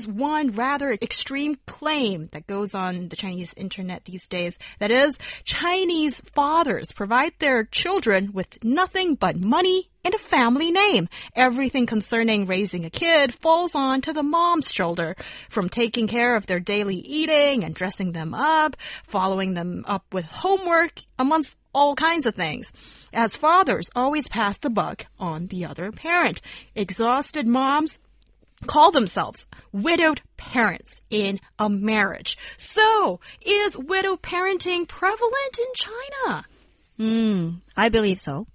Is 0.00 0.08
one 0.08 0.52
rather 0.52 0.92
extreme 0.92 1.58
claim 1.66 2.30
that 2.32 2.46
goes 2.46 2.74
on 2.74 3.08
the 3.08 3.16
Chinese 3.16 3.52
internet 3.54 4.04
these 4.06 4.26
days. 4.26 4.56
That 4.78 4.90
is, 4.90 5.18
Chinese 5.44 6.20
fathers 6.32 6.90
provide 6.92 7.32
their 7.38 7.64
children 7.64 8.32
with 8.32 8.64
nothing 8.64 9.14
but 9.14 9.36
money 9.36 9.90
and 10.02 10.14
a 10.14 10.18
family 10.18 10.70
name. 10.70 11.08
Everything 11.36 11.84
concerning 11.84 12.46
raising 12.46 12.86
a 12.86 12.90
kid 12.90 13.34
falls 13.34 13.74
onto 13.74 14.14
the 14.14 14.22
mom's 14.22 14.72
shoulder, 14.72 15.16
from 15.50 15.68
taking 15.68 16.08
care 16.08 16.34
of 16.34 16.46
their 16.46 16.60
daily 16.60 16.96
eating 16.96 17.62
and 17.62 17.74
dressing 17.74 18.12
them 18.12 18.32
up, 18.32 18.76
following 19.04 19.52
them 19.52 19.84
up 19.86 20.06
with 20.14 20.24
homework, 20.24 21.00
amongst 21.18 21.56
all 21.74 21.94
kinds 21.94 22.24
of 22.24 22.34
things. 22.34 22.72
As 23.12 23.36
fathers 23.36 23.90
always 23.94 24.28
pass 24.28 24.56
the 24.56 24.70
buck 24.70 25.04
on 25.18 25.48
the 25.48 25.66
other 25.66 25.92
parent. 25.92 26.40
Exhausted 26.74 27.46
moms 27.46 27.98
call 28.66 28.90
themselves 28.90 29.46
widowed 29.72 30.20
parents 30.36 31.00
in 31.10 31.40
a 31.58 31.68
marriage. 31.68 32.36
So, 32.56 33.20
is 33.44 33.76
widow 33.76 34.16
parenting 34.16 34.86
prevalent 34.86 35.58
in 35.58 35.66
China? 35.74 36.44
Hmm, 36.96 37.50
I 37.76 37.88
believe 37.88 38.18
so. 38.18 38.46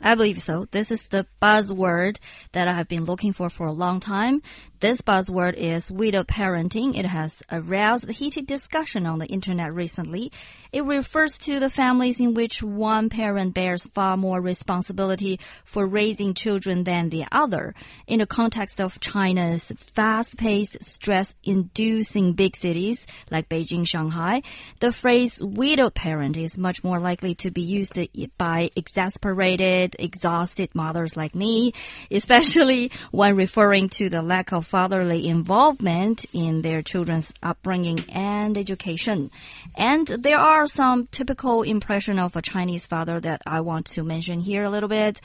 I 0.00 0.14
believe 0.14 0.40
so. 0.40 0.66
This 0.70 0.92
is 0.92 1.08
the 1.08 1.26
buzzword 1.42 2.18
that 2.52 2.68
I 2.68 2.74
have 2.74 2.88
been 2.88 3.04
looking 3.04 3.32
for 3.32 3.50
for 3.50 3.66
a 3.66 3.72
long 3.72 3.98
time. 3.98 4.42
This 4.80 5.00
buzzword 5.00 5.54
is 5.54 5.90
widow 5.90 6.22
parenting. 6.22 6.96
It 6.96 7.04
has 7.04 7.42
aroused 7.50 8.08
heated 8.08 8.46
discussion 8.46 9.06
on 9.06 9.18
the 9.18 9.26
internet 9.26 9.74
recently. 9.74 10.30
It 10.70 10.84
refers 10.84 11.36
to 11.38 11.58
the 11.58 11.68
families 11.68 12.20
in 12.20 12.34
which 12.34 12.62
one 12.62 13.08
parent 13.08 13.54
bears 13.54 13.88
far 13.92 14.16
more 14.16 14.40
responsibility 14.40 15.40
for 15.64 15.84
raising 15.84 16.32
children 16.32 16.84
than 16.84 17.08
the 17.08 17.24
other. 17.32 17.74
In 18.06 18.20
the 18.20 18.26
context 18.26 18.80
of 18.80 19.00
China's 19.00 19.72
fast-paced, 19.78 20.84
stress-inducing 20.84 22.34
big 22.34 22.54
cities 22.54 23.04
like 23.32 23.48
Beijing, 23.48 23.84
Shanghai, 23.84 24.42
the 24.78 24.92
phrase 24.92 25.40
widow 25.42 25.90
parent 25.90 26.36
is 26.36 26.56
much 26.56 26.84
more 26.84 27.00
likely 27.00 27.34
to 27.36 27.50
be 27.50 27.62
used 27.62 27.98
by 28.36 28.70
exasperated, 28.76 29.96
exhausted 29.98 30.72
mothers 30.72 31.16
like 31.16 31.34
me, 31.34 31.72
especially 32.12 32.92
when 33.10 33.34
referring 33.34 33.88
to 33.88 34.08
the 34.08 34.22
lack 34.22 34.52
of 34.52 34.67
fatherly 34.68 35.26
involvement 35.26 36.26
in 36.32 36.62
their 36.62 36.82
children's 36.82 37.32
upbringing 37.42 38.04
and 38.10 38.58
education. 38.58 39.30
And 39.74 40.06
there 40.06 40.38
are 40.38 40.66
some 40.66 41.06
typical 41.06 41.62
impression 41.62 42.18
of 42.18 42.36
a 42.36 42.42
Chinese 42.42 42.86
father 42.86 43.18
that 43.20 43.40
I 43.46 43.60
want 43.62 43.86
to 43.86 44.02
mention 44.02 44.40
here 44.40 44.62
a 44.62 44.70
little 44.70 44.88
bit. 44.88 45.20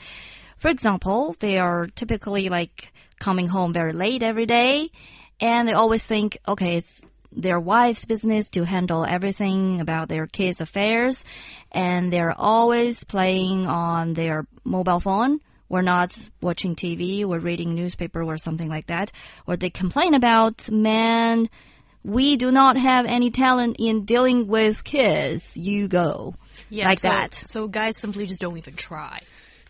For 0.56 0.68
example, 0.68 1.36
they 1.40 1.58
are 1.58 1.86
typically 1.94 2.48
like 2.48 2.92
coming 3.20 3.48
home 3.48 3.72
very 3.72 3.92
late 3.92 4.22
every 4.22 4.46
day 4.46 4.90
and 5.40 5.68
they 5.68 5.74
always 5.74 6.06
think, 6.06 6.38
okay, 6.48 6.76
it's 6.78 7.02
their 7.30 7.60
wife's 7.60 8.04
business 8.04 8.48
to 8.50 8.64
handle 8.64 9.04
everything 9.04 9.80
about 9.80 10.08
their 10.08 10.26
kids' 10.26 10.60
affairs, 10.60 11.24
and 11.72 12.12
they're 12.12 12.38
always 12.38 13.02
playing 13.02 13.66
on 13.66 14.14
their 14.14 14.46
mobile 14.64 15.00
phone 15.00 15.40
we're 15.68 15.82
not 15.82 16.16
watching 16.40 16.76
TV, 16.76 17.24
we're 17.24 17.38
reading 17.38 17.74
newspaper 17.74 18.22
or 18.22 18.36
something 18.36 18.68
like 18.68 18.86
that, 18.86 19.12
or 19.46 19.56
they 19.56 19.70
complain 19.70 20.14
about, 20.14 20.70
man, 20.70 21.48
we 22.04 22.36
do 22.36 22.50
not 22.50 22.76
have 22.76 23.06
any 23.06 23.30
talent 23.30 23.76
in 23.78 24.04
dealing 24.04 24.46
with 24.46 24.84
kids. 24.84 25.56
You 25.56 25.88
go. 25.88 26.34
Yeah, 26.68 26.88
like 26.88 27.00
so, 27.00 27.08
that. 27.08 27.34
So 27.46 27.68
guys 27.68 27.96
simply 27.96 28.26
just 28.26 28.40
don't 28.40 28.56
even 28.58 28.74
try. 28.74 29.20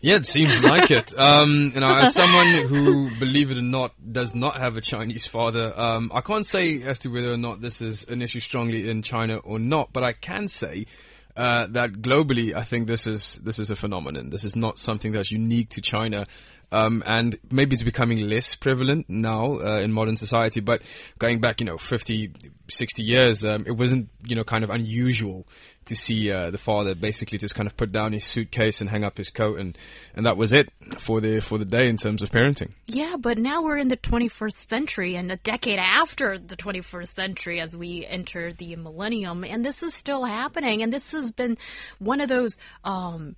Yeah, 0.01 0.17
it 0.17 0.27
seems 0.27 0.61
like 0.61 0.91
it. 0.91 1.17
Um, 1.17 1.71
you 1.73 1.79
know, 1.79 1.87
as 1.87 2.13
someone 2.13 2.67
who, 2.67 3.09
believe 3.17 3.49
it 3.49 3.57
or 3.57 3.63
not, 3.63 3.93
does 4.11 4.35
not 4.35 4.57
have 4.57 4.77
a 4.77 4.81
Chinese 4.81 5.25
father, 5.25 5.73
um, 5.79 6.11
I 6.13 6.21
can't 6.21 6.45
say 6.45 6.83
as 6.83 6.99
to 6.99 7.09
whether 7.09 7.31
or 7.31 7.37
not 7.37 7.61
this 7.61 7.81
is 7.81 8.03
an 8.03 8.21
issue 8.21 8.39
strongly 8.39 8.87
in 8.87 9.01
China 9.01 9.37
or 9.37 9.57
not, 9.57 9.93
but 9.93 10.03
I 10.03 10.13
can 10.13 10.47
say 10.47 10.85
uh, 11.35 11.67
that 11.71 11.93
globally, 11.93 12.53
I 12.53 12.63
think 12.63 12.87
this 12.87 13.07
is 13.07 13.39
this 13.43 13.59
is 13.59 13.71
a 13.71 13.75
phenomenon. 13.75 14.29
This 14.29 14.45
is 14.45 14.55
not 14.55 14.79
something 14.79 15.11
that's 15.11 15.31
unique 15.31 15.69
to 15.71 15.81
China. 15.81 16.27
Um, 16.71 17.03
and 17.05 17.37
maybe 17.51 17.75
it's 17.75 17.83
becoming 17.83 18.27
less 18.27 18.55
prevalent 18.55 19.09
now 19.09 19.59
uh, 19.59 19.79
in 19.79 19.91
modern 19.91 20.17
society. 20.17 20.59
But 20.59 20.81
going 21.19 21.39
back, 21.39 21.59
you 21.59 21.65
know, 21.65 21.77
50, 21.77 22.31
60 22.67 23.03
years, 23.03 23.45
um, 23.45 23.65
it 23.67 23.71
wasn't, 23.71 24.09
you 24.25 24.35
know, 24.35 24.43
kind 24.43 24.63
of 24.63 24.69
unusual 24.69 25.47
to 25.85 25.95
see 25.95 26.31
uh, 26.31 26.51
the 26.51 26.57
father 26.57 26.95
basically 26.95 27.37
just 27.37 27.55
kind 27.55 27.67
of 27.67 27.77
put 27.77 27.91
down 27.91 28.13
his 28.13 28.23
suitcase 28.25 28.81
and 28.81 28.89
hang 28.89 29.03
up 29.03 29.17
his 29.17 29.29
coat, 29.29 29.59
and, 29.59 29.77
and 30.15 30.25
that 30.25 30.37
was 30.37 30.53
it 30.53 30.69
for 30.99 31.21
the 31.21 31.39
for 31.39 31.57
the 31.57 31.65
day 31.65 31.87
in 31.87 31.97
terms 31.97 32.21
of 32.21 32.31
parenting. 32.31 32.71
Yeah, 32.87 33.15
but 33.19 33.37
now 33.37 33.63
we're 33.63 33.77
in 33.77 33.87
the 33.87 33.97
21st 33.97 34.67
century, 34.67 35.15
and 35.15 35.31
a 35.31 35.37
decade 35.37 35.79
after 35.79 36.37
the 36.37 36.55
21st 36.55 37.15
century, 37.15 37.59
as 37.59 37.75
we 37.75 38.05
enter 38.05 38.53
the 38.53 38.75
millennium, 38.75 39.43
and 39.43 39.65
this 39.65 39.83
is 39.83 39.93
still 39.93 40.23
happening, 40.25 40.81
and 40.83 40.91
this 40.91 41.11
has 41.11 41.31
been 41.31 41.57
one 41.99 42.21
of 42.21 42.29
those. 42.29 42.57
Um, 42.83 43.35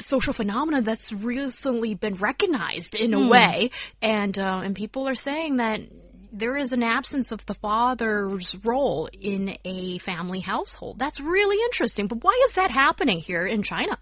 social 0.00 0.32
phenomena 0.32 0.82
that's 0.82 1.12
recently 1.12 1.94
been 1.94 2.16
recognized 2.16 2.96
in 2.96 3.14
a 3.14 3.20
Hmm. 3.20 3.28
way, 3.28 3.70
and 4.02 4.36
uh, 4.36 4.60
and 4.64 4.74
people 4.74 5.08
are 5.08 5.14
saying 5.14 5.58
that 5.58 5.80
there 6.34 6.56
is 6.56 6.72
an 6.72 6.82
absence 6.82 7.30
of 7.30 7.46
the 7.46 7.54
father's 7.54 8.56
role 8.64 9.08
in 9.12 9.56
a 9.64 9.98
family 9.98 10.40
household. 10.40 10.98
That's 10.98 11.20
really 11.20 11.62
interesting. 11.64 12.08
But 12.08 12.24
why 12.24 12.38
is 12.48 12.54
that 12.54 12.72
happening 12.72 13.18
here 13.18 13.46
in 13.46 13.62
China? 13.62 13.98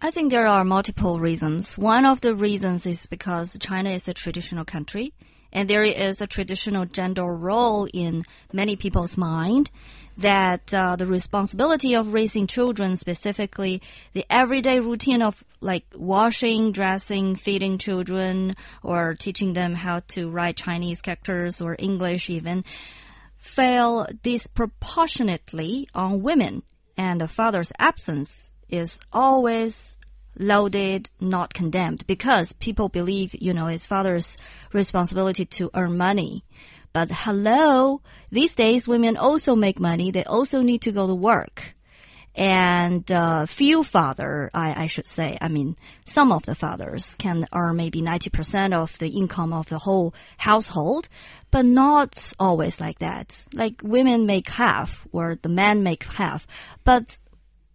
I 0.00 0.12
think 0.12 0.30
there 0.30 0.46
are 0.46 0.64
multiple 0.64 1.18
reasons. 1.18 1.76
One 1.76 2.06
of 2.06 2.20
the 2.20 2.34
reasons 2.34 2.86
is 2.86 3.06
because 3.06 3.58
China 3.58 3.90
is 3.90 4.06
a 4.06 4.14
traditional 4.14 4.64
country 4.64 5.12
and 5.52 5.68
there 5.68 5.84
is 5.84 6.20
a 6.20 6.26
traditional 6.26 6.84
gender 6.84 7.24
role 7.24 7.88
in 7.92 8.24
many 8.52 8.76
people's 8.76 9.16
mind 9.16 9.70
that 10.16 10.72
uh, 10.74 10.96
the 10.96 11.06
responsibility 11.06 11.94
of 11.94 12.12
raising 12.12 12.46
children, 12.46 12.96
specifically 12.96 13.80
the 14.12 14.24
everyday 14.30 14.78
routine 14.78 15.22
of 15.22 15.42
like 15.60 15.84
washing, 15.94 16.72
dressing, 16.72 17.36
feeding 17.36 17.78
children, 17.78 18.54
or 18.82 19.14
teaching 19.14 19.52
them 19.54 19.74
how 19.74 20.00
to 20.08 20.30
write 20.30 20.56
Chinese 20.56 21.00
characters 21.00 21.60
or 21.60 21.76
English 21.78 22.28
even, 22.28 22.64
fell 23.38 24.06
disproportionately 24.22 25.88
on 25.94 26.22
women, 26.22 26.62
and 26.96 27.20
the 27.20 27.28
father's 27.28 27.72
absence 27.78 28.52
is 28.68 29.00
always 29.12 29.96
loaded, 30.40 31.10
not 31.20 31.54
condemned, 31.54 32.06
because 32.06 32.52
people 32.54 32.88
believe, 32.88 33.34
you 33.34 33.54
know, 33.54 33.68
it's 33.68 33.86
father's 33.86 34.36
responsibility 34.72 35.44
to 35.44 35.70
earn 35.74 35.96
money. 35.96 36.44
But 36.92 37.08
hello, 37.10 38.00
these 38.32 38.54
days 38.54 38.88
women 38.88 39.16
also 39.16 39.54
make 39.54 39.78
money. 39.78 40.10
They 40.10 40.24
also 40.24 40.62
need 40.62 40.82
to 40.82 40.92
go 40.92 41.06
to 41.06 41.14
work. 41.14 41.74
And 42.34 43.10
uh, 43.10 43.46
few 43.46 43.82
father, 43.82 44.50
I, 44.54 44.84
I 44.84 44.86
should 44.86 45.06
say, 45.06 45.36
I 45.40 45.48
mean, 45.48 45.76
some 46.06 46.30
of 46.32 46.44
the 46.44 46.54
fathers 46.54 47.14
can 47.18 47.46
earn 47.52 47.76
maybe 47.76 48.02
90% 48.02 48.72
of 48.72 48.96
the 48.98 49.08
income 49.08 49.52
of 49.52 49.68
the 49.68 49.78
whole 49.78 50.14
household, 50.38 51.08
but 51.50 51.64
not 51.64 52.32
always 52.38 52.80
like 52.80 53.00
that. 53.00 53.44
Like 53.52 53.80
women 53.82 54.26
make 54.26 54.48
half, 54.48 55.06
or 55.12 55.36
the 55.42 55.48
men 55.48 55.82
make 55.82 56.04
half, 56.04 56.46
but 56.84 57.18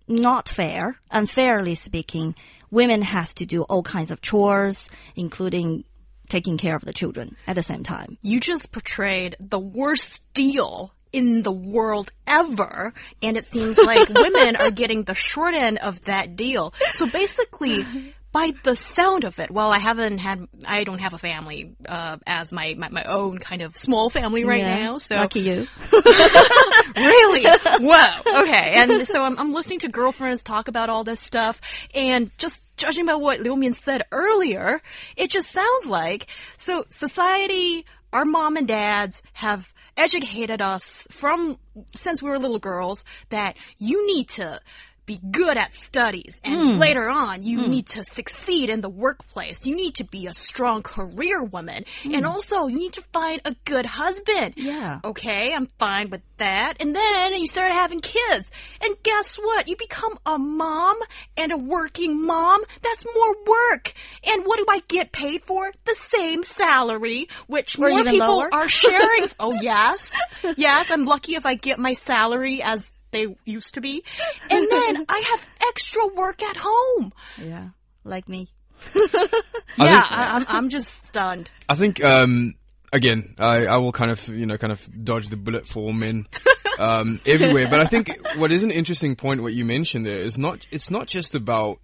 not 0.07 0.47
fair. 0.47 0.97
Unfairly 1.11 1.75
speaking, 1.75 2.35
women 2.75 3.01
have 3.01 3.33
to 3.35 3.45
do 3.45 3.63
all 3.63 3.81
kinds 3.81 4.11
of 4.11 4.22
chores, 4.22 4.89
including 5.16 5.85
taking 6.27 6.57
care 6.57 6.75
of 6.75 6.83
the 6.83 6.93
children 6.93 7.35
at 7.47 7.55
the 7.55 7.63
same 7.63 7.83
time. 7.83 8.17
You 8.22 8.39
just 8.39 8.72
portrayed 8.72 9.37
the 9.39 9.59
worst 9.59 10.22
deal 10.33 10.93
in 11.13 11.43
the 11.43 11.51
world 11.51 12.11
ever, 12.27 12.93
and 13.22 13.37
it 13.37 13.45
seems 13.45 13.77
like 13.77 14.09
women 14.13 14.57
are 14.57 14.72
getting 14.72 15.03
the 15.03 15.13
short 15.13 15.53
end 15.55 15.77
of 15.77 16.03
that 16.03 16.35
deal. 16.35 16.73
So 16.91 17.09
basically, 17.09 18.13
by 18.35 18.52
the 18.64 18.76
sound 18.76 19.23
of 19.23 19.40
it, 19.40 19.49
well, 19.49 19.72
I 19.72 19.79
haven't 19.79 20.17
had, 20.17 20.46
I 20.67 20.84
don't 20.84 20.99
have 20.99 21.14
a 21.14 21.17
family 21.17 21.73
uh, 21.87 22.17
as 22.28 22.52
my, 22.52 22.76
my 22.78 22.90
my 22.90 23.03
own 23.05 23.37
kind 23.37 23.61
of 23.61 23.78
small 23.78 24.09
family 24.09 24.43
right 24.43 24.59
Yeah. 24.59 24.84
now. 24.84 24.97
So 24.97 25.16
Lucky 25.16 25.40
you. 25.40 25.67
really? 26.97 27.43
Whoa. 27.79 28.41
Okay. 28.41 28.73
And 28.76 29.08
so 29.08 29.23
I'm, 29.23 29.40
I'm 29.40 29.53
listening 29.53 29.79
to 29.79 29.87
girlfriends 29.87 30.43
talk 30.43 30.67
about 30.67 30.90
all 30.90 31.05
this 31.05 31.22
stuff, 31.22 31.61
and 31.93 32.29
just 32.37 32.61
judging 32.76 33.05
by 33.05 33.16
what 33.16 33.40
Liu 33.40 33.55
Min 33.55 33.72
said 33.72 34.03
earlier, 34.11 34.81
it 35.16 35.29
just 35.29 35.49
sounds 35.52 35.85
like 35.88 36.28
so 36.58 36.84
society, 36.90 37.85
our 38.11 38.26
mom 38.26 38.58
and 38.58 38.67
dads 38.67 39.23
have 39.31 39.73
educated 39.97 40.61
us 40.61 41.08
from 41.09 41.58
since 41.96 42.22
we 42.22 42.29
were 42.29 42.38
little 42.38 42.59
girls 42.59 43.05
that 43.29 43.55
you 43.78 44.05
need 44.08 44.28
to 44.28 44.59
be 45.05 45.19
good 45.31 45.57
at 45.57 45.73
studies 45.73 46.40
and 46.43 46.73
hmm. 46.73 46.78
later 46.78 47.09
on 47.09 47.43
you 47.43 47.63
hmm. 47.63 47.69
need 47.69 47.87
to 47.87 48.03
succeed 48.03 48.69
in 48.69 48.81
the 48.81 48.90
workplace. 48.90 49.66
You 49.66 49.75
need 49.75 49.96
to 49.96 50.03
be 50.03 50.28
a 50.28 50.34
strong 50.34 50.84
career 50.84 51.43
woman 51.43 51.85
and 52.03 52.25
hmm. 52.25 52.25
also 52.25 52.67
you 52.67 52.78
need 52.78 52.93
to 52.93 53.02
find 53.13 53.41
a 53.46 53.55
good 53.66 53.85
husband. 53.85 54.55
Yeah. 54.57 54.99
Okay, 55.03 55.53
I'm 55.53 55.67
fine 55.78 56.09
with 56.09 56.22
that. 56.37 56.75
And 56.79 56.96
then 56.96 57.34
you 57.35 57.47
start 57.47 57.72
having 57.72 57.99
kids. 57.99 58.52
And 58.81 58.96
guess 59.03 59.35
what? 59.35 59.67
You 59.67 59.75
become 59.75 60.17
a 60.25 60.37
mom 60.37 60.97
and 61.37 61.52
a 61.52 61.57
working 61.57 62.25
mom. 62.25 62.63
That's 62.81 63.05
more 63.16 63.35
work. 63.46 63.93
And 64.28 64.46
what 64.46 64.57
do 64.57 64.66
I 64.69 64.81
get 64.87 65.11
paid 65.11 65.43
for? 65.43 65.72
The 65.85 65.96
same 65.96 66.43
salary, 66.43 67.28
which 67.47 67.78
Or 67.78 67.90
more 67.90 68.03
people 68.03 68.37
lower? 68.37 68.53
are 68.53 68.67
sharing. 68.67 69.29
oh, 69.40 69.53
yes. 69.61 70.19
Yes, 70.57 70.91
I'm 70.91 71.05
lucky 71.05 71.35
if 71.35 71.46
I 71.46 71.55
get 71.55 71.79
my 71.79 71.93
salary 71.93 72.61
as 72.61 72.91
they 73.16 73.35
used 73.46 73.73
to 73.76 73.82
be. 73.82 74.03
And 74.50 74.67
then 74.70 75.06
I 75.08 75.23
have 75.32 75.46
extra 75.70 76.06
work 76.08 76.44
at 76.44 76.58
home. 76.58 77.14
Yeah, 77.41 77.70
like 78.03 78.28
me. 78.28 78.50
Yeah, 78.94 79.08
think- 79.08 79.32
I, 79.78 80.32
I'm, 80.35 80.46
I'm 80.47 80.70
just 80.70 81.06
stunned. 81.06 81.50
I 81.70 81.76
think 81.76 82.03
um, 82.03 82.56
again, 82.91 83.35
I, 83.40 83.66
I 83.67 83.78
will 83.78 83.91
kind 83.94 84.12
of 84.12 84.28
you 84.28 84.46
know 84.46 84.58
kind 84.58 84.73
of 84.73 84.82
dodge 85.03 85.29
the 85.29 85.38
bullet 85.38 85.66
for 85.67 85.94
men 85.94 86.28
um, 86.78 87.20
everywhere. 87.26 87.67
But 87.70 87.79
I 87.79 87.85
think 87.85 88.16
what 88.38 88.52
is 88.52 88.64
an 88.64 88.72
interesting 88.72 89.16
point 89.16 89.41
what 89.41 89.53
you 89.53 89.66
mentioned 89.66 90.06
there 90.06 90.20
is 90.20 90.38
not 90.38 90.66
it's 90.72 90.91
not 90.91 91.08
just 91.08 91.35
about 91.35 91.79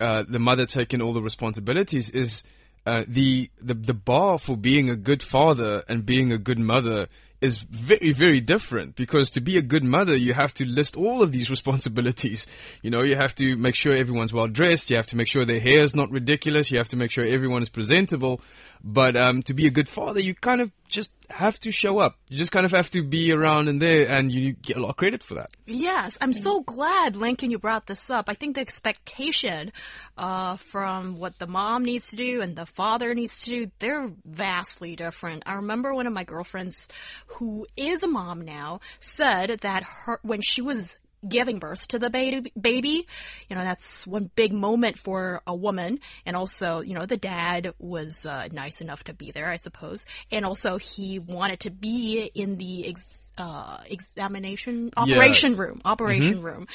uh, 0.00 0.24
the 0.28 0.38
mother 0.38 0.66
taking 0.66 1.02
all 1.02 1.12
the 1.12 1.22
responsibilities. 1.22 2.10
Is 2.10 2.42
uh, 2.86 3.04
the, 3.06 3.50
the 3.60 3.74
the 3.74 3.94
bar 3.94 4.38
for 4.38 4.56
being 4.56 4.88
a 4.88 4.96
good 4.96 5.22
father 5.22 5.82
and 5.88 6.06
being 6.06 6.32
a 6.32 6.38
good 6.38 6.58
mother 6.58 7.08
is 7.40 7.58
very 7.58 8.12
very 8.12 8.40
different 8.40 8.96
because 8.96 9.30
to 9.30 9.40
be 9.40 9.56
a 9.56 9.62
good 9.62 9.84
mother 9.84 10.14
you 10.14 10.34
have 10.34 10.52
to 10.54 10.64
list 10.64 10.96
all 10.96 11.22
of 11.22 11.32
these 11.32 11.50
responsibilities. 11.56 12.46
You 12.82 12.90
know 12.90 13.02
you 13.02 13.16
have 13.16 13.34
to 13.36 13.56
make 13.56 13.74
sure 13.74 13.94
everyone's 13.94 14.32
well 14.32 14.48
dressed. 14.48 14.90
You 14.90 14.96
have 14.96 15.06
to 15.08 15.16
make 15.16 15.28
sure 15.28 15.44
their 15.44 15.60
hair 15.60 15.82
is 15.82 15.94
not 15.94 16.10
ridiculous. 16.10 16.70
You 16.70 16.78
have 16.78 16.88
to 16.88 16.96
make 16.96 17.10
sure 17.10 17.24
everyone 17.24 17.62
is 17.62 17.68
presentable 17.68 18.40
but 18.82 19.16
um, 19.16 19.42
to 19.42 19.54
be 19.54 19.66
a 19.66 19.70
good 19.70 19.88
father 19.88 20.20
you 20.20 20.34
kind 20.34 20.60
of 20.60 20.70
just 20.88 21.12
have 21.28 21.58
to 21.60 21.70
show 21.70 21.98
up 21.98 22.16
you 22.28 22.36
just 22.36 22.52
kind 22.52 22.66
of 22.66 22.72
have 22.72 22.90
to 22.90 23.02
be 23.02 23.32
around 23.32 23.68
and 23.68 23.80
there 23.80 24.08
and 24.08 24.32
you 24.32 24.52
get 24.52 24.76
a 24.76 24.80
lot 24.80 24.90
of 24.90 24.96
credit 24.96 25.22
for 25.22 25.34
that 25.34 25.50
Yes, 25.72 26.18
I'm 26.20 26.32
so 26.32 26.62
glad, 26.62 27.14
Lincoln, 27.14 27.52
you 27.52 27.58
brought 27.58 27.86
this 27.86 28.10
up. 28.10 28.28
I 28.28 28.34
think 28.34 28.56
the 28.56 28.60
expectation 28.60 29.72
uh, 30.18 30.56
from 30.56 31.16
what 31.16 31.38
the 31.38 31.46
mom 31.46 31.84
needs 31.84 32.10
to 32.10 32.16
do 32.16 32.40
and 32.42 32.56
the 32.56 32.66
father 32.66 33.14
needs 33.14 33.38
to 33.44 33.50
do, 33.50 33.70
they're 33.78 34.10
vastly 34.24 34.96
different. 34.96 35.44
I 35.46 35.54
remember 35.54 35.94
one 35.94 36.08
of 36.08 36.12
my 36.12 36.24
girlfriends 36.24 36.88
who 37.26 37.68
is 37.76 38.02
a 38.02 38.08
mom 38.08 38.42
now 38.42 38.80
said 38.98 39.60
that 39.60 39.84
her 39.84 40.18
when 40.22 40.42
she 40.42 40.60
was 40.60 40.96
giving 41.28 41.58
birth 41.58 41.86
to 41.88 41.98
the 41.98 42.10
baby 42.10 43.06
you 43.48 43.56
know 43.56 43.62
that's 43.62 44.06
one 44.06 44.30
big 44.34 44.52
moment 44.52 44.98
for 44.98 45.42
a 45.46 45.54
woman. 45.54 46.00
And 46.24 46.36
also 46.36 46.80
you 46.80 46.94
know 46.94 47.06
the 47.06 47.16
dad 47.16 47.74
was 47.78 48.26
uh, 48.26 48.48
nice 48.52 48.80
enough 48.80 49.04
to 49.04 49.14
be 49.14 49.30
there 49.30 49.48
i 49.48 49.56
suppose. 49.56 50.06
And 50.30 50.44
also 50.44 50.78
he 50.78 51.18
wanted 51.18 51.60
to 51.60 51.70
be 51.70 52.30
in 52.34 52.56
the 52.56 52.88
ex- 52.88 53.29
uh, 53.40 53.78
examination 53.86 54.90
operation 54.96 55.56
room 55.56 55.80
operation 55.84 56.42
room. 56.42 56.68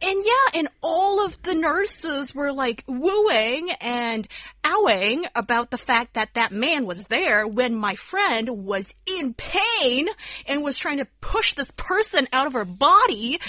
And 0.00 0.22
yeah 0.24 0.60
and 0.60 0.68
all 0.80 1.26
of 1.26 1.42
the 1.42 1.54
nurses 1.54 2.34
were 2.34 2.52
like 2.52 2.84
wooing 2.86 3.70
and 3.80 4.28
owing 4.64 5.26
about 5.34 5.70
the 5.70 5.78
fact 5.78 6.14
that 6.14 6.34
that 6.34 6.52
man 6.52 6.86
was 6.86 7.06
there 7.06 7.46
when 7.46 7.74
my 7.74 7.96
friend 7.96 8.64
was 8.64 8.94
in 9.06 9.34
pain 9.34 10.08
and 10.46 10.62
was 10.62 10.78
trying 10.78 10.98
to 10.98 11.08
push 11.20 11.54
this 11.54 11.72
person 11.72 12.28
out 12.32 12.46
of 12.46 12.52
her 12.52 12.64
body. 12.64 13.40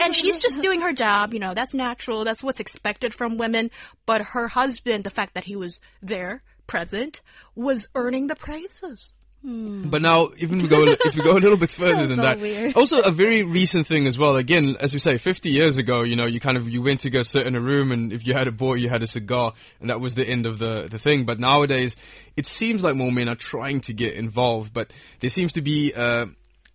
And 0.00 0.14
she's 0.14 0.38
just 0.38 0.60
doing 0.60 0.82
her 0.82 0.92
job. 0.92 1.34
You 1.34 1.40
know 1.40 1.52
that's 1.52 1.74
natural. 1.74 2.24
That's 2.24 2.42
what's 2.42 2.60
expected 2.60 3.12
from 3.12 3.38
women. 3.38 3.72
But 4.06 4.22
her 4.22 4.48
husband 4.48 5.02
the 5.02 5.10
fact 5.10 5.34
that 5.34 5.44
he 5.44 5.56
was 5.56 5.80
there 6.00 6.42
present 6.68 7.22
was 7.56 7.88
earning 7.94 8.28
the 8.28 8.36
praises 8.36 9.12
But 9.46 10.00
now, 10.00 10.30
even 10.38 10.58
we 10.58 10.68
go, 10.68 10.84
if 10.86 11.14
we 11.14 11.22
go 11.22 11.32
a 11.32 11.38
little 11.38 11.58
bit 11.58 11.70
further 11.70 12.06
than 12.08 12.16
that, 12.16 12.40
weird. 12.40 12.74
also 12.76 13.02
a 13.02 13.10
very 13.10 13.42
recent 13.42 13.86
thing 13.86 14.06
as 14.06 14.16
well. 14.16 14.36
Again, 14.36 14.76
as 14.80 14.94
we 14.94 15.00
say, 15.00 15.18
50 15.18 15.50
years 15.50 15.76
ago, 15.76 16.02
you 16.02 16.16
know, 16.16 16.24
you 16.24 16.40
kind 16.40 16.56
of 16.56 16.66
you 16.66 16.80
went 16.80 17.00
to 17.00 17.10
go 17.10 17.22
sit 17.22 17.46
in 17.46 17.54
a 17.54 17.60
room, 17.60 17.92
and 17.92 18.10
if 18.10 18.26
you 18.26 18.32
had 18.32 18.48
a 18.48 18.52
boy, 18.52 18.74
you 18.74 18.88
had 18.88 19.02
a 19.02 19.06
cigar, 19.06 19.52
and 19.80 19.90
that 19.90 20.00
was 20.00 20.14
the 20.14 20.26
end 20.26 20.46
of 20.46 20.58
the 20.58 20.88
the 20.90 20.98
thing. 20.98 21.26
But 21.26 21.38
nowadays, 21.38 21.94
it 22.38 22.46
seems 22.46 22.82
like 22.82 22.96
more 22.96 23.12
men 23.12 23.28
are 23.28 23.34
trying 23.34 23.82
to 23.82 23.92
get 23.92 24.14
involved, 24.14 24.72
but 24.72 24.90
there 25.20 25.30
seems 25.30 25.52
to 25.54 25.62
be. 25.62 25.92
Uh, 25.92 26.26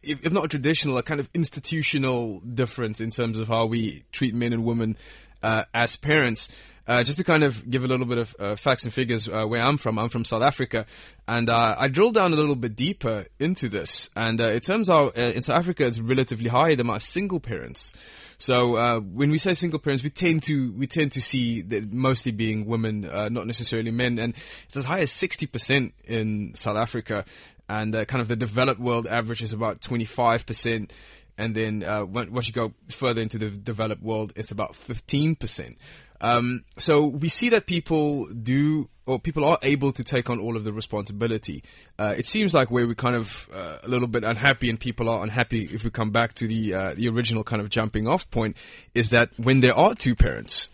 if 0.02 0.32
not 0.32 0.46
a 0.46 0.48
traditional, 0.48 0.98
a 0.98 1.04
kind 1.04 1.20
of 1.20 1.28
institutional 1.34 2.40
difference 2.40 3.02
in 3.02 3.10
terms 3.10 3.38
of 3.38 3.50
how 3.50 3.66
we 3.66 4.06
treat 4.14 4.34
men 4.34 4.54
and 4.54 4.64
women 4.64 4.96
uh, 5.44 5.64
as 5.74 5.96
parents. 5.96 6.50
Uh, 6.88 7.04
just 7.04 7.20
to 7.20 7.24
kind 7.24 7.44
of 7.44 7.70
give 7.70 7.84
a 7.84 7.88
little 7.88 8.08
bit 8.08 8.18
of 8.18 8.36
uh, 8.40 8.56
facts 8.56 8.84
and 8.84 8.92
figures 8.92 9.28
uh, 9.28 9.46
where 9.46 9.62
I'm 9.62 9.78
from, 9.78 10.00
I'm 10.00 10.10
from 10.10 10.26
South 10.26 10.42
Africa, 10.42 10.88
and 11.28 11.48
uh, 11.48 11.76
I 11.78 11.88
drilled 11.88 12.16
down 12.16 12.34
a 12.34 12.36
little 12.36 12.56
bit 12.56 12.76
deeper 12.76 13.28
into 13.38 13.70
this. 13.70 14.10
And 14.16 14.42
uh, 14.42 14.46
it 14.46 14.64
turns 14.64 14.90
out 14.90 15.16
in 15.16 15.40
South 15.44 15.60
Africa, 15.60 15.86
it's 15.86 16.00
relatively 16.00 16.50
high 16.50 16.74
the 16.74 16.82
amount 16.82 17.04
of 17.04 17.08
single 17.08 17.40
parents. 17.40 17.94
So 18.40 18.76
uh, 18.76 19.00
when 19.02 19.30
we 19.30 19.38
say 19.38 19.54
single 19.54 19.80
parents, 19.80 20.02
we 20.04 20.10
tend 20.10 20.44
to 20.44 20.72
we 20.72 20.88
tend 20.88 21.12
to 21.12 21.22
see 21.22 21.62
that 21.62 21.94
mostly 21.94 22.32
being 22.32 22.66
women, 22.66 23.06
uh, 23.06 23.30
not 23.30 23.46
necessarily 23.46 23.92
men, 23.92 24.18
and 24.18 24.34
it's 24.66 24.78
as 24.78 24.86
high 24.86 25.02
as 25.02 25.12
sixty 25.12 25.46
percent 25.46 25.94
in 26.06 26.56
South 26.56 26.78
Africa, 26.78 27.26
and 27.68 27.94
uh, 27.94 28.06
kind 28.06 28.22
of 28.22 28.30
the 28.30 28.36
developed 28.36 28.80
world 28.80 29.06
average 29.06 29.44
is 29.44 29.54
about 29.54 29.82
twenty 29.82 30.06
five 30.06 30.46
percent. 30.46 30.92
And 31.40 31.56
then 31.56 31.84
uh, 31.84 32.04
once 32.06 32.48
you 32.48 32.54
go 32.54 32.74
further 32.90 33.22
into 33.22 33.38
the 33.40 33.50
developed 33.50 34.04
world, 34.04 34.34
it's 34.36 34.52
about 34.52 34.76
fifteen 34.76 35.36
percent. 35.36 35.78
Um, 36.22 36.66
so 36.78 37.06
we 37.06 37.30
see 37.30 37.48
that 37.50 37.66
people 37.66 38.28
do, 38.28 38.90
or 39.06 39.20
people 39.20 39.46
are 39.46 39.58
able 39.64 39.94
to 39.94 40.04
take 40.04 40.30
on 40.30 40.42
all 40.42 40.58
of 40.58 40.66
the 40.66 40.74
responsibility. 40.74 41.64
Uh, 41.98 42.14
it 42.18 42.26
seems 42.26 42.54
like 42.54 42.70
where 42.70 42.86
we're 42.86 42.94
kind 42.94 43.16
of 43.16 43.48
uh, 43.56 43.78
a 43.82 43.88
little 43.88 44.10
bit 44.10 44.26
unhappy, 44.26 44.70
and 44.70 44.78
people 44.78 45.08
are 45.08 45.24
unhappy 45.24 45.70
if 45.72 45.86
we 45.86 45.90
come 45.90 46.12
back 46.12 46.34
to 46.34 46.46
the 46.46 46.74
uh, 46.74 46.94
the 46.94 47.08
original 47.08 47.46
kind 47.46 47.62
of 47.62 47.70
jumping 47.70 48.06
off 48.06 48.30
point, 48.30 48.58
is 48.94 49.12
that 49.12 49.30
when 49.38 49.62
there 49.62 49.74
are 49.74 49.96
two 49.96 50.16
parents, 50.16 50.70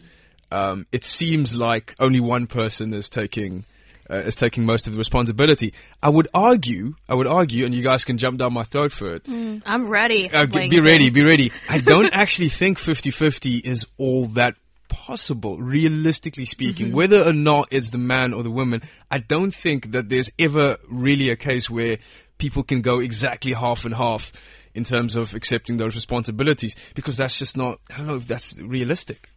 um, 0.52 0.88
it 0.92 1.04
seems 1.04 1.56
like 1.56 1.94
only 2.00 2.20
one 2.20 2.48
person 2.48 2.92
is 2.92 3.08
taking. 3.08 3.66
Uh, 4.08 4.18
is 4.18 4.36
taking 4.36 4.66
most 4.66 4.86
of 4.86 4.94
the 4.94 5.00
responsibility. 5.00 5.74
I 6.04 6.10
would 6.10 6.28
argue, 6.32 6.94
I 7.10 7.16
would 7.16 7.26
argue, 7.26 7.66
and 7.66 7.74
you 7.74 7.82
guys 7.82 8.06
can 8.06 8.20
jump 8.20 8.38
down 8.38 8.54
my 8.54 8.62
throat 8.62 8.92
for 8.92 9.16
it. 9.16 9.24
i'm 9.66 9.88
ready 9.88 10.30
Uh, 10.32 10.46
be 10.46 10.80
ready, 10.80 11.10
be 11.10 11.24
ready. 11.24 11.52
I 11.70 11.80
don't 11.80 12.14
actually 12.14 12.50
think 12.50 12.78
50-50 12.78 13.66
is 13.66 13.88
all 13.98 14.28
that 14.28 14.58
possible, 14.90 15.58
realistically 15.58 16.46
speaking. 16.46 16.92
Whether 16.92 17.24
or 17.28 17.34
not 17.34 17.70
it's 17.72 17.90
the 17.90 17.98
man 17.98 18.34
or 18.34 18.44
the 18.44 18.52
woman, 18.52 18.84
I 19.10 19.18
don't 19.18 19.54
think 19.54 19.92
that 19.94 20.08
there's 20.10 20.30
ever 20.38 20.78
really 20.88 21.32
a 21.32 21.36
case 21.36 21.68
where 21.70 21.98
people 22.38 22.62
can 22.64 22.82
go 22.82 23.00
exactly 23.00 23.54
half 23.54 23.86
and 23.86 23.96
half 23.96 24.32
in 24.74 24.84
terms 24.84 25.16
of 25.16 25.34
accepting 25.34 25.78
those 25.78 25.96
responsibilities 25.96 26.76
because 26.94 27.18
that's 27.18 27.40
just 27.40 27.58
not, 27.58 27.80
I 27.92 27.98
don't 27.98 28.08
know 28.08 28.16
if 28.16 28.28
that's 28.28 28.60
realistic. 28.62 29.30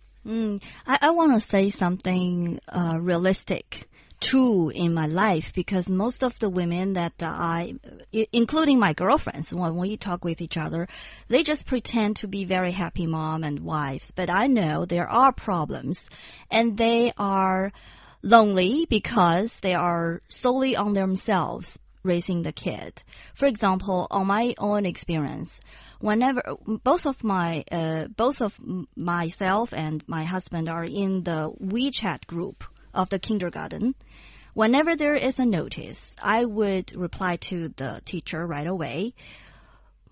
I, 0.87 0.99
I 1.01 1.11
want 1.11 1.33
to 1.35 1.41
say 1.41 1.71
something 1.71 2.61
uh, 2.69 2.99
realistic, 3.01 3.89
true 4.21 4.71
in 4.71 4.95
my 4.95 5.07
life 5.07 5.53
because 5.55 5.89
most 5.89 6.23
of 6.23 6.39
the 6.39 6.51
women 6.51 6.95
that 6.95 7.15
I, 7.21 7.75
including 8.33 8.79
my 8.79 8.93
girlfriends, 8.93 9.53
when 9.55 9.77
we 9.77 9.97
talk 9.97 10.25
with 10.25 10.41
each 10.41 10.57
other, 10.57 10.89
they 11.29 11.43
just 11.43 11.67
pretend 11.67 12.17
to 12.17 12.29
be 12.29 12.45
very 12.45 12.73
happy 12.73 13.07
mom 13.07 13.45
and 13.45 13.61
wives. 13.61 14.11
But 14.11 14.31
I 14.31 14.47
know 14.47 14.85
there 14.85 15.09
are 15.09 15.33
problems, 15.33 16.09
and 16.51 16.77
they 16.77 17.13
are 17.17 17.73
lonely 18.23 18.87
because 18.89 19.61
they 19.61 19.75
are 19.75 20.23
solely 20.29 20.77
on 20.77 20.93
themselves 20.93 21.79
raising 22.03 22.43
the 22.43 22.53
kid. 22.53 23.03
For 23.35 23.47
example, 23.47 24.07
on 24.11 24.27
my 24.27 24.55
own 24.59 24.87
experience, 24.87 25.61
whenever 26.01 26.43
both 26.67 27.07
of 27.07 27.23
my 27.25 27.65
uh, 27.71 28.07
both 28.09 28.41
of 28.41 28.59
myself 28.97 29.73
and 29.73 30.03
my 30.07 30.25
husband 30.25 30.69
are 30.69 30.85
in 30.85 31.25
the 31.25 31.53
WeChat 31.63 32.27
group 32.27 32.65
of 32.95 33.11
the 33.11 33.19
kindergarten, 33.19 33.95
whenever 34.59 34.97
there 34.97 35.15
is 35.15 35.39
a 35.39 35.47
notice, 35.47 36.17
I 36.21 36.45
would 36.45 36.93
reply 36.97 37.37
to 37.37 37.69
the 37.69 38.03
teacher 38.05 38.45
right 38.45 38.67
away. 38.67 39.15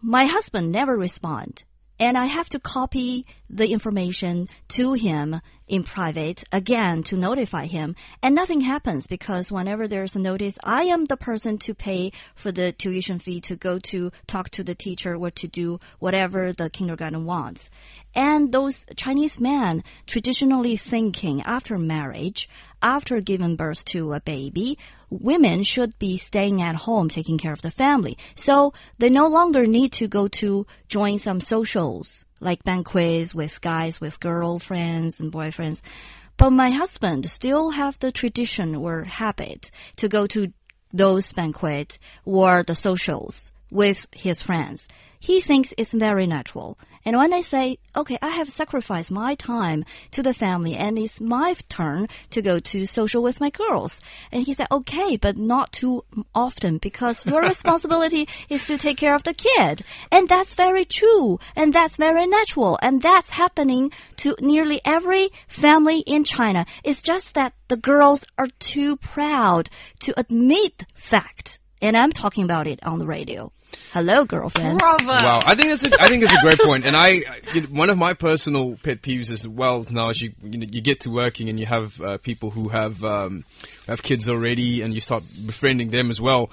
My 0.00 0.26
husband 0.26 0.70
never 0.70 0.96
respond. 0.96 1.64
And 1.98 2.16
I 2.16 2.26
have 2.26 2.48
to 2.50 2.60
copy 2.60 3.26
the 3.50 3.72
information 3.72 4.46
to 4.68 4.92
him 4.92 5.40
in 5.66 5.82
private 5.82 6.44
again 6.52 7.02
to 7.04 7.16
notify 7.16 7.66
him. 7.66 7.96
And 8.22 8.34
nothing 8.34 8.60
happens 8.60 9.06
because 9.06 9.50
whenever 9.50 9.88
there's 9.88 10.14
a 10.14 10.20
notice, 10.20 10.58
I 10.62 10.84
am 10.84 11.06
the 11.06 11.16
person 11.16 11.58
to 11.58 11.74
pay 11.74 12.12
for 12.36 12.52
the 12.52 12.70
tuition 12.70 13.18
fee 13.18 13.40
to 13.42 13.56
go 13.56 13.78
to 13.90 14.12
talk 14.26 14.50
to 14.50 14.62
the 14.62 14.74
teacher 14.74 15.16
or 15.16 15.30
to 15.30 15.48
do 15.48 15.80
whatever 15.98 16.52
the 16.52 16.70
kindergarten 16.70 17.24
wants. 17.24 17.70
And 18.14 18.52
those 18.52 18.86
Chinese 18.94 19.40
men 19.40 19.82
traditionally 20.06 20.76
thinking 20.76 21.42
after 21.46 21.78
marriage, 21.78 22.48
after 22.82 23.20
giving 23.20 23.56
birth 23.56 23.84
to 23.86 24.12
a 24.12 24.20
baby, 24.20 24.78
women 25.10 25.62
should 25.62 25.98
be 25.98 26.16
staying 26.16 26.62
at 26.62 26.76
home 26.76 27.08
taking 27.08 27.38
care 27.38 27.52
of 27.52 27.62
the 27.62 27.70
family. 27.70 28.16
So 28.34 28.72
they 28.98 29.10
no 29.10 29.26
longer 29.26 29.66
need 29.66 29.92
to 29.94 30.08
go 30.08 30.28
to 30.28 30.66
join 30.88 31.18
some 31.18 31.40
socials 31.40 32.24
like 32.40 32.64
banquets 32.64 33.34
with 33.34 33.60
guys, 33.60 34.00
with 34.00 34.20
girlfriends 34.20 35.20
and 35.20 35.32
boyfriends. 35.32 35.80
But 36.36 36.50
my 36.50 36.70
husband 36.70 37.28
still 37.30 37.70
have 37.70 37.98
the 37.98 38.12
tradition 38.12 38.74
or 38.74 39.04
habit 39.04 39.70
to 39.96 40.08
go 40.08 40.26
to 40.28 40.52
those 40.92 41.32
banquets 41.32 41.98
or 42.24 42.62
the 42.62 42.74
socials 42.74 43.52
with 43.70 44.06
his 44.12 44.42
friends. 44.42 44.86
He 45.18 45.40
thinks 45.40 45.74
it's 45.76 45.92
very 45.92 46.26
natural. 46.26 46.78
And 47.06 47.16
when 47.16 47.32
I 47.32 47.40
say, 47.40 47.78
okay, 47.94 48.18
I 48.20 48.30
have 48.30 48.50
sacrificed 48.50 49.12
my 49.12 49.36
time 49.36 49.84
to 50.10 50.24
the 50.24 50.34
family 50.34 50.74
and 50.74 50.98
it's 50.98 51.20
my 51.20 51.54
turn 51.68 52.08
to 52.30 52.42
go 52.42 52.58
to 52.58 52.84
social 52.84 53.22
with 53.22 53.40
my 53.40 53.48
girls. 53.50 54.00
And 54.32 54.42
he 54.42 54.54
said, 54.54 54.66
okay, 54.72 55.16
but 55.16 55.36
not 55.36 55.72
too 55.72 56.04
often 56.34 56.78
because 56.78 57.24
your 57.24 57.42
responsibility 57.54 58.28
is 58.48 58.66
to 58.66 58.76
take 58.76 58.98
care 58.98 59.14
of 59.14 59.22
the 59.22 59.34
kid. 59.34 59.82
And 60.10 60.28
that's 60.28 60.56
very 60.56 60.84
true. 60.84 61.38
And 61.54 61.72
that's 61.72 61.96
very 61.96 62.26
natural. 62.26 62.76
And 62.82 63.00
that's 63.00 63.30
happening 63.30 63.92
to 64.16 64.34
nearly 64.40 64.80
every 64.84 65.30
family 65.46 66.00
in 66.00 66.24
China. 66.24 66.66
It's 66.82 67.02
just 67.02 67.34
that 67.34 67.52
the 67.68 67.76
girls 67.76 68.24
are 68.36 68.48
too 68.58 68.96
proud 68.96 69.70
to 70.00 70.18
admit 70.18 70.84
fact. 70.94 71.60
And 71.80 71.96
I'm 71.96 72.10
talking 72.10 72.42
about 72.42 72.66
it 72.66 72.80
on 72.82 72.98
the 72.98 73.06
radio. 73.06 73.52
Hello, 73.92 74.24
girlfriends. 74.24 74.78
Bravo. 74.78 75.06
Wow, 75.06 75.40
I 75.44 75.54
think 75.54 75.68
that's 75.68 75.86
a, 75.86 76.02
I 76.02 76.08
think 76.08 76.22
it's 76.22 76.32
a 76.32 76.40
great 76.40 76.58
point, 76.60 76.84
and 76.84 76.96
I 76.96 77.22
you 77.54 77.62
know, 77.62 77.68
one 77.68 77.90
of 77.90 77.96
my 77.96 78.14
personal 78.14 78.76
pet 78.82 79.02
peeves 79.02 79.30
as 79.30 79.46
well 79.46 79.84
now 79.90 80.10
as 80.10 80.20
you 80.20 80.32
you, 80.42 80.58
know, 80.58 80.66
you 80.68 80.80
get 80.80 81.00
to 81.00 81.10
working 81.10 81.48
and 81.48 81.58
you 81.58 81.66
have 81.66 82.00
uh, 82.00 82.18
people 82.18 82.50
who 82.50 82.68
have 82.68 83.02
um, 83.04 83.44
have 83.86 84.02
kids 84.02 84.28
already 84.28 84.82
and 84.82 84.92
you 84.92 85.00
start 85.00 85.24
befriending 85.46 85.90
them 85.90 86.10
as 86.10 86.20
well, 86.20 86.50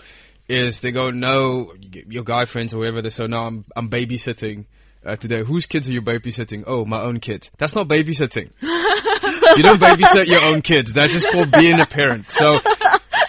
is 0.47 0.81
they 0.81 0.91
go 0.91 1.11
no 1.11 1.73
your 2.07 2.23
guy 2.23 2.45
friends 2.45 2.73
or 2.73 2.77
whoever 2.77 3.01
they 3.01 3.09
say 3.09 3.27
no 3.27 3.39
I'm 3.39 3.65
I'm 3.75 3.89
babysitting. 3.89 4.65
Uh, 5.05 5.17
today, 5.17 5.43
whose 5.43 5.65
kids 5.65 5.89
are 5.89 5.91
you 5.91 6.01
babysitting? 6.01 6.63
Oh, 6.65 6.85
my 6.85 7.01
own 7.01 7.19
kids. 7.19 7.51
That's 7.57 7.75
not 7.75 7.89
babysitting. 7.89 8.51
you 8.61 9.63
don't 9.63 9.77
babysit 9.77 10.27
your 10.27 10.39
own 10.45 10.61
kids. 10.61 10.93
That's 10.93 11.11
just 11.11 11.29
called 11.29 11.51
being 11.51 11.77
a 11.77 11.85
parent. 11.85 12.31
So, 12.31 12.61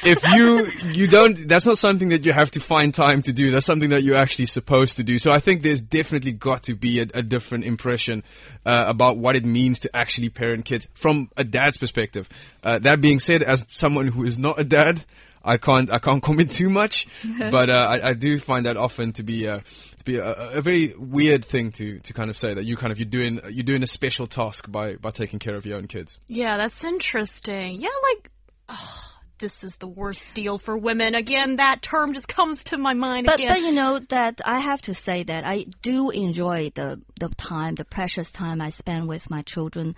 if 0.04 0.23
you 0.34 0.66
you 0.92 1.06
don't 1.06 1.49
that's 1.49 1.66
not 1.66 1.78
something 1.78 2.08
that 2.11 2.25
you 2.25 2.32
have 2.32 2.50
to 2.50 2.61
find 2.61 2.92
time 2.92 3.23
to 3.23 3.32
do 3.32 3.50
that's 3.50 3.66
something 3.66 3.90
that 3.90 4.02
you're 4.02 4.16
actually 4.16 4.46
supposed 4.46 4.96
to 4.96 5.02
do 5.02 5.18
so 5.18 5.30
i 5.30 5.40
think 5.40 5.62
there's 5.62 5.80
definitely 5.80 6.32
got 6.32 6.62
to 6.62 6.75
be 6.75 7.00
a, 7.00 7.06
a 7.14 7.23
different 7.23 7.64
impression 7.64 8.23
uh, 8.66 8.84
about 8.88 9.16
what 9.16 9.37
it 9.37 9.44
means 9.44 9.80
to 9.80 9.96
actually 9.96 10.28
parent 10.28 10.64
kids 10.64 10.88
from 10.94 11.30
a 11.37 11.44
dad's 11.44 11.76
perspective 11.76 12.28
uh, 12.62 12.78
that 12.78 13.00
being 13.00 13.20
said 13.20 13.42
as 13.42 13.66
someone 13.70 14.08
who 14.08 14.25
is 14.25 14.38
not 14.38 14.58
a 14.58 14.64
dad 14.64 15.04
I 15.46 15.58
can't 15.58 15.92
I 15.92 15.99
can't 15.99 16.23
comment 16.23 16.52
too 16.52 16.70
much, 16.70 17.06
but 17.38 17.68
uh, 17.68 17.75
I, 17.75 18.08
I 18.08 18.12
do 18.14 18.38
find 18.38 18.64
that 18.64 18.78
often 18.78 19.12
to 19.12 19.23
be 19.23 19.46
uh, 19.46 19.58
to 20.04 20.04
be 20.04 20.16
a, 20.16 20.32
a 20.32 20.62
very 20.62 20.94
weird 20.96 21.44
thing 21.44 21.73
to, 21.73 21.99
to 22.00 22.12
kind 22.12 22.30
of 22.30 22.38
say 22.38 22.54
that 22.54 22.64
you 22.64 22.76
kind 22.76 22.92
of 22.92 22.99
you're 22.99 23.08
doing 23.08 23.40
you're 23.50 23.64
doing 23.64 23.82
a 23.82 23.87
special 23.87 24.26
task 24.26 24.70
by, 24.70 24.94
by 24.94 25.11
taking 25.11 25.38
care 25.38 25.54
of 25.54 25.66
your 25.66 25.76
own 25.76 25.87
kids. 25.87 26.18
Yeah, 26.26 26.56
that's 26.56 26.84
interesting. 26.84 27.80
Yeah, 27.80 27.88
like, 28.11 28.30
oh, 28.68 29.13
this 29.38 29.64
is 29.64 29.76
the 29.78 29.86
worst 29.86 30.34
deal 30.34 30.58
for 30.58 30.76
women. 30.76 31.14
Again, 31.14 31.56
that 31.56 31.82
term 31.82 32.12
just 32.14 32.28
comes 32.28 32.64
to 32.64 32.78
my 32.78 32.94
mind 32.94 33.26
But 33.26 33.36
again. 33.36 33.48
but 33.48 33.60
you 33.60 33.72
know 33.72 33.98
that 34.10 34.40
I 34.44 34.60
have 34.60 34.82
to 34.82 34.94
say 34.94 35.22
that 35.24 35.44
I 35.44 35.66
do 35.82 36.10
enjoy 36.10 36.70
the 36.74 37.00
the 37.20 37.28
time, 37.30 37.74
the 37.74 37.84
precious 37.84 38.30
time 38.30 38.60
I 38.60 38.70
spend 38.70 39.08
with 39.08 39.30
my 39.30 39.42
children, 39.42 39.94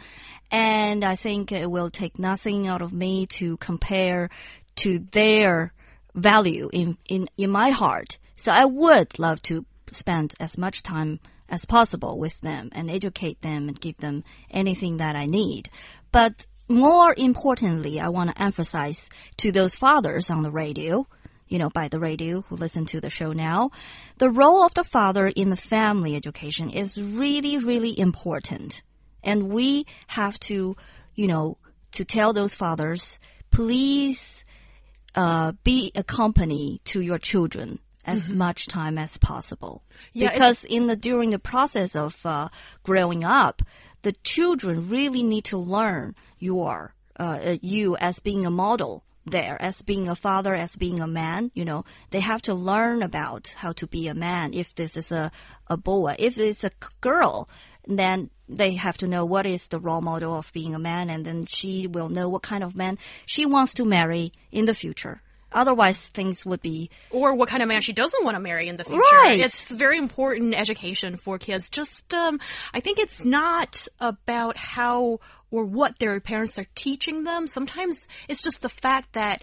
and 0.50 1.04
I 1.04 1.16
think 1.16 1.52
it 1.52 1.70
will 1.70 1.90
take 1.90 2.18
nothing 2.18 2.66
out 2.66 2.82
of 2.82 2.92
me 2.92 3.26
to 3.38 3.56
compare 3.58 4.30
to 4.76 4.98
their 4.98 5.72
value 6.14 6.70
in 6.72 6.96
in 7.08 7.26
in 7.36 7.50
my 7.50 7.70
heart. 7.70 8.18
So 8.36 8.52
I 8.52 8.64
would 8.64 9.18
love 9.18 9.42
to 9.42 9.64
spend 9.90 10.34
as 10.40 10.58
much 10.58 10.82
time 10.82 11.20
as 11.48 11.64
possible 11.64 12.18
with 12.18 12.40
them 12.40 12.70
and 12.72 12.90
educate 12.90 13.40
them 13.40 13.68
and 13.68 13.80
give 13.80 13.96
them 13.98 14.24
anything 14.50 14.96
that 14.96 15.14
I 15.14 15.26
need. 15.26 15.70
But 16.10 16.46
more 16.68 17.14
importantly, 17.16 18.00
I 18.00 18.08
want 18.08 18.30
to 18.30 18.42
emphasize 18.42 19.08
to 19.38 19.52
those 19.52 19.76
fathers 19.76 20.30
on 20.30 20.42
the 20.42 20.50
radio 20.50 21.06
you 21.48 21.58
know, 21.58 21.70
by 21.70 21.88
the 21.88 21.98
radio 21.98 22.42
who 22.42 22.56
listen 22.56 22.86
to 22.86 23.00
the 23.00 23.10
show 23.10 23.32
now. 23.32 23.70
The 24.18 24.30
role 24.30 24.64
of 24.64 24.74
the 24.74 24.84
father 24.84 25.28
in 25.28 25.50
the 25.50 25.56
family 25.56 26.16
education 26.16 26.70
is 26.70 27.00
really, 27.00 27.58
really 27.58 27.98
important. 27.98 28.82
And 29.22 29.48
we 29.48 29.86
have 30.08 30.38
to, 30.40 30.76
you 31.14 31.26
know, 31.26 31.58
to 31.92 32.04
tell 32.04 32.32
those 32.32 32.54
fathers, 32.54 33.18
please 33.50 34.44
uh, 35.14 35.52
be 35.64 35.92
a 35.94 36.02
company 36.02 36.80
to 36.86 37.00
your 37.00 37.18
children 37.18 37.78
as 38.04 38.28
much 38.28 38.68
time 38.68 38.98
as 38.98 39.16
possible. 39.16 39.82
Yeah, 40.12 40.30
because 40.30 40.64
in 40.64 40.84
the 40.84 40.94
during 40.94 41.30
the 41.30 41.38
process 41.38 41.96
of 41.96 42.24
uh, 42.24 42.48
growing 42.84 43.24
up, 43.24 43.62
the 44.06 44.12
children 44.22 44.88
really 44.88 45.24
need 45.24 45.42
to 45.42 45.58
learn 45.58 46.14
your 46.38 46.94
uh, 47.18 47.40
uh, 47.44 47.56
you 47.60 47.96
as 47.96 48.20
being 48.20 48.46
a 48.46 48.50
model 48.52 49.02
there, 49.24 49.60
as 49.60 49.82
being 49.82 50.06
a 50.06 50.14
father, 50.14 50.54
as 50.54 50.76
being 50.76 51.00
a 51.00 51.08
man. 51.08 51.50
You 51.54 51.64
know, 51.64 51.84
they 52.10 52.20
have 52.20 52.40
to 52.42 52.54
learn 52.54 53.02
about 53.02 53.48
how 53.56 53.72
to 53.72 53.86
be 53.88 54.06
a 54.06 54.14
man. 54.14 54.54
If 54.54 54.76
this 54.76 54.96
is 54.96 55.10
a 55.10 55.32
a 55.66 55.76
boy, 55.76 56.14
if 56.20 56.38
it's 56.38 56.62
a 56.62 56.70
girl, 57.00 57.48
then 57.84 58.30
they 58.48 58.74
have 58.74 58.96
to 58.98 59.08
know 59.08 59.24
what 59.24 59.44
is 59.44 59.66
the 59.66 59.80
role 59.80 60.02
model 60.02 60.36
of 60.36 60.52
being 60.52 60.76
a 60.76 60.78
man, 60.78 61.10
and 61.10 61.24
then 61.24 61.44
she 61.46 61.88
will 61.88 62.08
know 62.08 62.28
what 62.28 62.42
kind 62.42 62.62
of 62.62 62.76
man 62.76 62.98
she 63.26 63.44
wants 63.44 63.74
to 63.74 63.84
marry 63.84 64.32
in 64.52 64.66
the 64.66 64.74
future. 64.74 65.20
Otherwise, 65.52 66.08
things 66.08 66.44
would 66.44 66.60
be 66.60 66.90
or 67.10 67.34
what 67.34 67.48
kind 67.48 67.62
of 67.62 67.68
man 67.68 67.80
she 67.80 67.92
doesn't 67.92 68.24
want 68.24 68.34
to 68.34 68.40
marry 68.40 68.68
in 68.68 68.76
the 68.76 68.84
future. 68.84 69.00
Right. 69.12 69.40
It's 69.40 69.70
very 69.70 69.96
important 69.96 70.54
education 70.54 71.16
for 71.16 71.38
kids. 71.38 71.70
Just, 71.70 72.12
um, 72.12 72.40
I 72.74 72.80
think 72.80 72.98
it's 72.98 73.24
not 73.24 73.86
about 74.00 74.56
how 74.56 75.20
or 75.50 75.64
what 75.64 75.98
their 75.98 76.18
parents 76.20 76.58
are 76.58 76.66
teaching 76.74 77.24
them. 77.24 77.46
Sometimes 77.46 78.06
it's 78.28 78.42
just 78.42 78.60
the 78.60 78.68
fact 78.68 79.12
that 79.12 79.42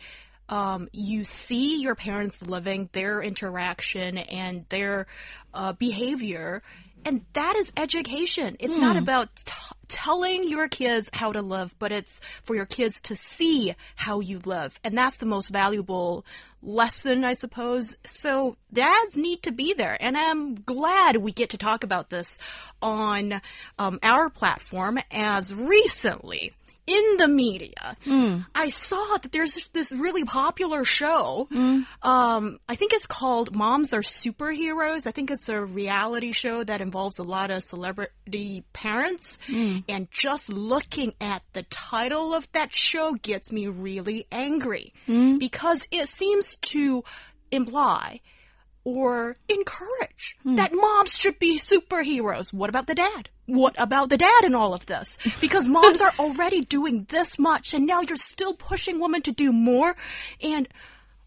um, 0.49 0.89
you 0.91 1.23
see 1.23 1.81
your 1.81 1.95
parents 1.95 2.41
living 2.41 2.89
their 2.91 3.21
interaction 3.21 4.17
and 4.17 4.65
their 4.69 5.07
uh, 5.53 5.73
behavior. 5.73 6.61
And 7.05 7.25
that 7.33 7.55
is 7.55 7.71
education. 7.75 8.57
It's 8.59 8.77
not 8.77 8.95
about 8.97 9.35
t- 9.35 9.51
telling 9.87 10.47
your 10.47 10.67
kids 10.67 11.09
how 11.13 11.31
to 11.31 11.41
love, 11.41 11.75
but 11.79 11.91
it's 11.91 12.19
for 12.41 12.55
your 12.55 12.65
kids 12.65 13.01
to 13.01 13.15
see 13.15 13.75
how 13.95 14.19
you 14.19 14.39
love. 14.45 14.79
And 14.83 14.97
that's 14.97 15.17
the 15.17 15.25
most 15.25 15.49
valuable 15.49 16.25
lesson, 16.61 17.23
I 17.23 17.33
suppose. 17.33 17.95
So 18.05 18.57
dads 18.71 19.17
need 19.17 19.43
to 19.43 19.51
be 19.51 19.73
there. 19.73 19.97
And 19.99 20.17
I'm 20.17 20.55
glad 20.55 21.17
we 21.17 21.31
get 21.31 21.51
to 21.51 21.57
talk 21.57 21.83
about 21.83 22.09
this 22.09 22.37
on 22.81 23.41
um, 23.77 23.99
our 24.01 24.29
platform 24.29 24.99
as 25.11 25.53
recently 25.53 26.53
in 26.85 27.17
the 27.17 27.27
media, 27.27 27.95
hmm. 28.03 28.39
I 28.53 28.69
saw 28.69 29.17
that 29.21 29.31
there's 29.31 29.69
this 29.69 29.91
really 29.91 30.25
popular 30.25 30.83
show. 30.83 31.47
Hmm. 31.51 31.81
Um, 32.01 32.59
I 32.67 32.75
think 32.75 32.93
it's 32.93 33.07
called 33.07 33.55
Moms 33.55 33.93
Are 33.93 34.01
Superheroes. 34.01 35.07
I 35.07 35.11
think 35.11 35.31
it's 35.31 35.49
a 35.49 35.63
reality 35.63 36.31
show 36.31 36.63
that 36.63 36.81
involves 36.81 37.19
a 37.19 37.23
lot 37.23 37.51
of 37.51 37.63
celebrity 37.63 38.65
parents. 38.73 39.37
Hmm. 39.47 39.79
And 39.87 40.11
just 40.11 40.49
looking 40.49 41.13
at 41.21 41.43
the 41.53 41.63
title 41.63 42.33
of 42.33 42.51
that 42.51 42.73
show 42.75 43.13
gets 43.13 43.51
me 43.51 43.67
really 43.67 44.27
angry 44.31 44.93
because 45.07 45.85
it 45.91 46.09
seems 46.09 46.57
to 46.57 47.03
imply 47.51 48.19
or 48.83 49.37
encourage 49.47 50.37
that 50.43 50.73
moms 50.73 51.17
should 51.17 51.39
be 51.39 51.57
superheroes. 51.57 52.51
What 52.51 52.69
about 52.69 52.87
the 52.87 52.95
dad? 52.95 53.29
What 53.45 53.75
about 53.77 54.09
the 54.09 54.17
dad 54.17 54.43
in 54.45 54.55
all 54.55 54.73
of 54.73 54.85
this? 54.85 55.17
Because 55.41 55.67
moms 55.67 56.01
are 56.01 56.13
already 56.19 56.61
doing 56.61 57.05
this 57.09 57.37
much 57.37 57.73
and 57.73 57.85
now 57.85 58.01
you're 58.01 58.15
still 58.17 58.53
pushing 58.53 58.99
women 58.99 59.21
to 59.23 59.31
do 59.31 59.51
more. 59.51 59.95
And 60.41 60.67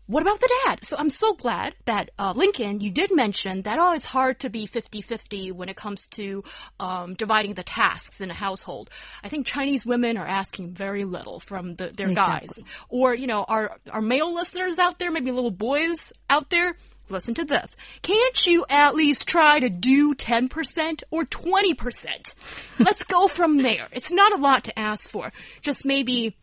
what 0.06 0.22
about 0.22 0.40
the 0.40 0.50
dad? 0.64 0.84
So 0.84 0.96
I'm 0.96 1.10
so 1.10 1.34
glad 1.34 1.74
that, 1.84 2.10
uh, 2.16 2.32
Lincoln, 2.36 2.80
you 2.80 2.92
did 2.92 3.14
mention 3.14 3.62
that, 3.62 3.78
oh, 3.80 3.92
it's 3.92 4.04
hard 4.04 4.38
to 4.40 4.50
be 4.50 4.66
50-50 4.66 5.52
when 5.52 5.68
it 5.68 5.76
comes 5.76 6.06
to, 6.08 6.44
um, 6.78 7.14
dividing 7.14 7.54
the 7.54 7.64
tasks 7.64 8.20
in 8.20 8.30
a 8.30 8.34
household. 8.34 8.88
I 9.24 9.28
think 9.28 9.46
Chinese 9.46 9.84
women 9.84 10.16
are 10.16 10.26
asking 10.26 10.74
very 10.74 11.04
little 11.04 11.40
from 11.40 11.74
the, 11.74 11.88
their 11.88 12.14
guys. 12.14 12.50
Or, 12.88 13.16
you 13.16 13.26
know, 13.26 13.44
our, 13.48 13.76
our 13.90 14.00
male 14.00 14.32
listeners 14.32 14.78
out 14.78 15.00
there, 15.00 15.10
maybe 15.10 15.32
little 15.32 15.50
boys 15.50 16.12
out 16.30 16.50
there, 16.50 16.72
listen 17.08 17.34
to 17.34 17.44
this. 17.44 17.76
Can't 18.02 18.46
you 18.46 18.64
at 18.68 18.94
least 18.94 19.26
try 19.26 19.60
to 19.60 19.68
do 19.68 20.14
10% 20.14 21.02
or 21.10 21.24
20%? 21.24 22.34
Let's 22.78 23.02
go 23.04 23.28
from 23.28 23.58
there. 23.58 23.88
It's 23.92 24.10
not 24.10 24.32
a 24.32 24.40
lot 24.40 24.64
to 24.64 24.78
ask 24.78 25.08
for. 25.08 25.32
Just 25.62 25.84
maybe, 25.84 26.36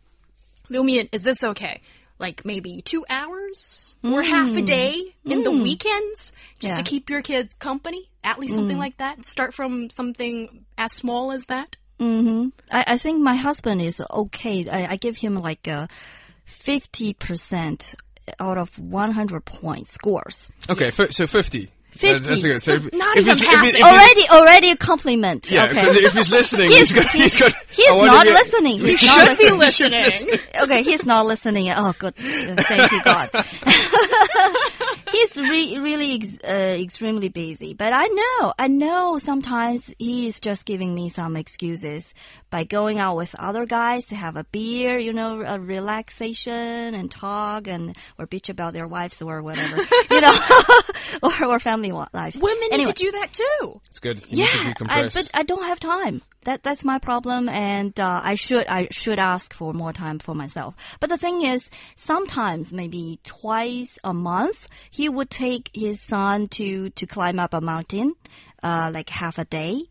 Liu 0.68 0.84
Min, 0.84 1.08
is 1.12 1.22
this 1.22 1.42
okay? 1.42 1.82
Like 2.18 2.44
maybe 2.44 2.82
two 2.82 3.04
hours 3.08 3.96
or 4.02 4.22
hmm. 4.22 4.30
half 4.30 4.56
a 4.56 4.62
day 4.62 5.14
in 5.24 5.42
the 5.42 5.50
hmm. 5.50 5.62
weekends 5.62 6.32
just 6.60 6.62
Yeah. 6.62 6.76
to 6.76 6.82
keep 6.82 7.10
your 7.10 7.22
kids 7.22 7.54
company? 7.56 8.08
At 8.22 8.38
least 8.38 8.54
something 8.54 8.76
hmm. 8.76 8.80
like 8.80 8.96
that. 8.98 9.26
Start 9.26 9.52
from 9.54 9.90
something 9.90 10.64
as 10.78 10.92
small 10.92 11.32
as 11.32 11.46
that. 11.46 11.76
Mm-hmm. 12.00 12.48
I, 12.70 12.84
I 12.88 12.98
think 12.98 13.20
my 13.20 13.36
husband 13.36 13.80
is 13.80 14.02
okay. 14.10 14.68
I, 14.68 14.92
I 14.92 14.96
give 14.96 15.18
him 15.18 15.36
like 15.36 15.66
a 15.66 15.88
50% 16.48 17.94
out 18.40 18.58
of 18.58 18.76
100 18.78 19.44
point 19.44 19.86
scores. 19.88 20.50
Okay, 20.68 20.90
so 21.10 21.26
50. 21.26 21.70
That's- 22.00 22.26
50. 22.26 22.28
That's 22.28 22.42
good. 22.42 22.62
So 22.62 22.72
if, 22.72 22.92
Not 22.92 23.16
if 23.16 23.24
even 23.26 23.38
half 23.46 23.64
he- 23.64 23.70
if 23.70 23.82
Already, 23.84 24.28
already 24.28 24.70
a 24.72 24.76
compliment. 24.76 25.48
Yeah, 25.48 25.66
okay. 25.66 25.82
if, 25.90 26.12
he's 26.12 26.28
listening, 26.30 26.70
He's- 26.72 26.90
he's 26.90 26.92
got. 26.92 27.10
He's 27.12 27.36
got. 27.36 27.52
He's 27.70 27.88
not 27.88 28.26
he- 28.26 28.32
listening. 28.32 28.80
He's 28.80 29.02
You 29.02 29.08
not 29.08 29.28
should 29.28 29.38
be 29.38 29.50
listening. 29.52 30.02
listening. 30.02 30.40
okay, 30.62 30.82
he's 30.82 31.06
not 31.06 31.24
listening. 31.26 31.70
Oh, 31.70 31.94
good. 31.96 32.16
Thank 32.16 32.90
you, 32.90 33.02
God. 33.04 33.30
he's 35.10 35.36
re- 35.36 35.78
really 35.78 36.14
ex- 36.16 36.44
uh, 36.44 36.52
extremely 36.82 37.28
busy. 37.28 37.74
But 37.74 37.92
I 37.92 38.06
know, 38.06 38.54
I 38.58 38.68
know 38.68 39.18
sometimes 39.18 39.92
he 39.98 40.26
is 40.28 40.40
just 40.40 40.64
giving 40.66 40.94
me 40.94 41.08
some 41.08 41.36
excuses 41.36 42.14
by 42.50 42.64
going 42.64 42.98
out 42.98 43.16
with 43.16 43.34
other 43.38 43.66
guys 43.66 44.06
to 44.06 44.14
have 44.16 44.36
a 44.36 44.44
beer, 44.44 44.98
you 44.98 45.12
know, 45.12 45.40
a 45.40 45.58
relaxation 45.58 46.94
and 46.94 47.10
talk 47.10 47.66
and 47.66 47.96
or 48.18 48.26
bitch 48.26 48.48
about 48.48 48.72
their 48.72 48.86
wives 48.86 49.20
or 49.22 49.42
whatever, 49.42 49.76
you 50.10 50.20
know, 50.20 50.38
or, 51.22 51.44
or 51.44 51.58
family 51.58 51.92
wa- 51.92 52.08
lives. 52.12 52.40
Women 52.40 52.68
Anyway. 52.72 52.86
need 52.88 52.96
to 52.96 53.04
do 53.04 53.10
that 53.12 53.32
too. 53.32 53.80
It's 53.88 53.98
good. 53.98 54.20
You 54.30 54.38
need 54.44 54.48
to 54.50 54.58
Yeah, 54.58 54.72
decompress. 54.74 54.88
I, 55.16 55.22
but 55.22 55.30
I 55.34 55.42
don't 55.42 55.64
have 55.64 55.80
time. 55.80 56.22
That 56.44 56.62
that's 56.62 56.84
my 56.84 56.98
problem, 56.98 57.48
and 57.48 57.98
uh, 57.98 58.20
I 58.22 58.34
should 58.34 58.66
I 58.66 58.88
should 58.90 59.18
ask 59.18 59.54
for 59.54 59.72
more 59.72 59.94
time 59.94 60.18
for 60.18 60.34
myself. 60.34 60.74
But 61.00 61.08
the 61.08 61.16
thing 61.16 61.40
is, 61.42 61.70
sometimes 61.96 62.70
maybe 62.70 63.18
twice 63.24 63.98
a 64.04 64.12
month, 64.12 64.68
he 64.90 65.08
would 65.08 65.30
take 65.30 65.70
his 65.74 66.00
son 66.00 66.48
to 66.48 66.90
to 66.90 67.06
climb 67.06 67.38
up 67.38 67.54
a 67.54 67.60
mountain, 67.60 68.14
uh, 68.62 68.90
like 68.92 69.08
half 69.10 69.38
a 69.38 69.44
day, 69.44 69.84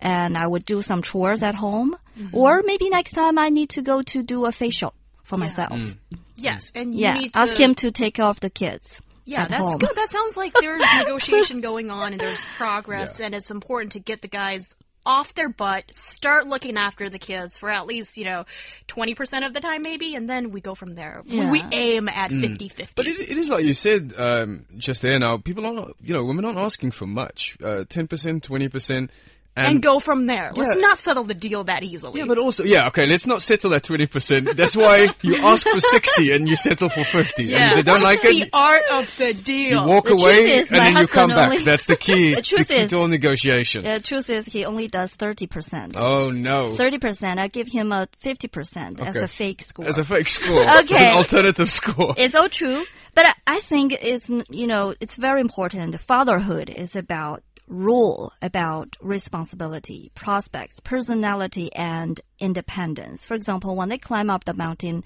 and 0.00 0.36
I 0.38 0.46
would 0.46 0.64
do 0.64 0.82
some 0.82 1.02
chores 1.02 1.42
at 1.42 1.54
home, 1.54 1.96
Mm-hmm. 2.18 2.36
or 2.36 2.62
maybe 2.62 2.88
next 2.90 3.10
time 3.12 3.38
I 3.38 3.48
need 3.48 3.70
to 3.70 3.82
go 3.82 4.00
to 4.02 4.22
do 4.22 4.44
a 4.46 4.52
facial 4.52 4.94
for 5.24 5.36
myself. 5.36 5.72
Mm. 5.72 5.96
Yes, 6.36 6.70
and 6.76 6.94
you 6.94 7.00
Yeah, 7.00 7.14
need 7.14 7.32
to 7.32 7.38
ask 7.40 7.56
him 7.56 7.74
to 7.76 7.90
take 7.90 8.14
care 8.14 8.26
of 8.26 8.38
the 8.38 8.50
kids. 8.50 9.00
Yeah, 9.24 9.48
that's 9.48 9.60
home. 9.60 9.78
good. 9.78 9.96
That 9.96 10.10
sounds 10.10 10.36
like 10.36 10.52
there's 10.60 10.80
negotiation 10.98 11.60
going 11.60 11.90
on 11.90 12.12
and 12.12 12.20
there's 12.20 12.44
progress, 12.56 13.18
and 13.20 13.34
it's 13.34 13.50
important 13.50 13.92
to 13.92 13.98
get 13.98 14.22
the 14.22 14.28
guys 14.28 14.76
off 15.06 15.34
their 15.34 15.48
butt, 15.48 15.84
start 15.94 16.46
looking 16.46 16.76
after 16.76 17.08
the 17.08 17.18
kids 17.18 17.56
for 17.56 17.70
at 17.70 17.86
least, 17.86 18.16
you 18.16 18.24
know, 18.24 18.44
20% 18.88 19.46
of 19.46 19.54
the 19.54 19.60
time 19.60 19.82
maybe, 19.82 20.14
and 20.14 20.28
then 20.28 20.50
we 20.50 20.60
go 20.60 20.74
from 20.74 20.94
there. 20.94 21.22
Yeah. 21.26 21.50
We, 21.50 21.62
aim 21.72 22.08
at 22.08 22.30
mm. 22.30 22.56
50-50. 22.56 22.88
But 22.94 23.06
it, 23.06 23.18
it 23.18 23.38
is 23.38 23.48
like 23.50 23.64
you 23.64 23.74
said 23.74 24.12
um, 24.16 24.66
just 24.76 25.02
there 25.02 25.18
now, 25.18 25.38
people 25.38 25.66
aren't, 25.66 25.96
you 26.00 26.14
know, 26.14 26.24
women 26.24 26.44
aren't 26.44 26.58
asking 26.58 26.92
for 26.92 27.06
much. 27.06 27.56
Uh, 27.62 27.84
10%, 27.84 28.40
20% 28.40 29.08
and, 29.56 29.66
and, 29.66 29.82
go 29.82 30.00
from 30.00 30.26
there. 30.26 30.50
Let's 30.52 30.76
not 30.76 30.98
settle 30.98 31.22
the 31.24 31.34
deal 31.34 31.62
that 31.64 31.84
easily. 31.84 32.20
Yeah, 32.20 32.26
but 32.26 32.38
also, 32.38 32.64
yeah, 32.64 32.88
okay, 32.88 33.06
let's 33.06 33.24
not 33.24 33.40
settle 33.40 33.72
at 33.74 33.84
20%. 33.84 34.56
That's 34.56 34.74
why 34.74 35.14
you 35.22 35.36
ask 35.36 35.66
for 35.66 35.78
60 35.78 36.32
and 36.32 36.48
you 36.48 36.56
settle 36.56 36.88
for 36.88 37.04
50. 37.04 37.44
Yeah. 37.44 37.68
And 37.68 37.78
they 37.78 37.82
don't 37.82 38.00
That's 38.00 38.04
like 38.04 38.22
the 38.22 38.28
it. 38.30 38.50
the 38.50 38.58
art 38.58 38.82
of 38.90 39.16
the 39.16 39.32
deal. 39.32 39.82
You 39.82 39.88
walk 39.88 40.06
the 40.06 40.14
away 40.14 40.58
is, 40.58 40.68
and 40.68 40.76
then 40.76 40.96
you 40.96 41.06
come 41.06 41.30
only, 41.30 41.58
back. 41.58 41.64
That's 41.64 41.86
the 41.86 41.96
key. 41.96 42.34
the 42.34 42.42
truth 42.42 42.66
the 42.66 42.74
key 42.74 42.80
is, 42.80 42.90
to 42.90 42.96
all 42.96 43.06
negotiation. 43.08 43.84
The 43.84 44.00
truth 44.00 44.28
is 44.28 44.44
he 44.46 44.64
only 44.64 44.88
does 44.88 45.12
30%. 45.12 45.92
Oh 45.96 46.30
no. 46.30 46.74
30%. 46.76 47.38
I 47.38 47.46
give 47.46 47.68
him 47.68 47.92
a 47.92 48.08
50% 48.22 49.00
okay. 49.00 49.08
as 49.08 49.16
a 49.16 49.28
fake 49.28 49.62
score. 49.62 49.86
As 49.86 49.98
a 49.98 50.04
fake 50.04 50.28
score. 50.28 50.62
okay. 50.62 50.94
As 50.94 51.00
an 51.00 51.14
alternative 51.14 51.70
score. 51.70 52.14
It's 52.16 52.34
all 52.34 52.48
true. 52.48 52.84
But 53.14 53.26
I 53.46 53.60
think 53.60 53.92
it's, 53.92 54.28
you 54.50 54.66
know, 54.66 54.94
it's 55.00 55.14
very 55.14 55.40
important. 55.40 56.00
Fatherhood 56.00 56.70
is 56.70 56.96
about 56.96 57.44
rule, 57.68 58.32
about 58.42 58.96
responsibility, 59.00 60.10
prospects, 60.14 60.80
personality, 60.80 61.72
and 61.74 62.20
independence. 62.38 63.24
For 63.24 63.34
example, 63.34 63.76
when 63.76 63.88
they 63.88 63.98
climb 63.98 64.30
up 64.30 64.44
the 64.44 64.54
mountain, 64.54 65.04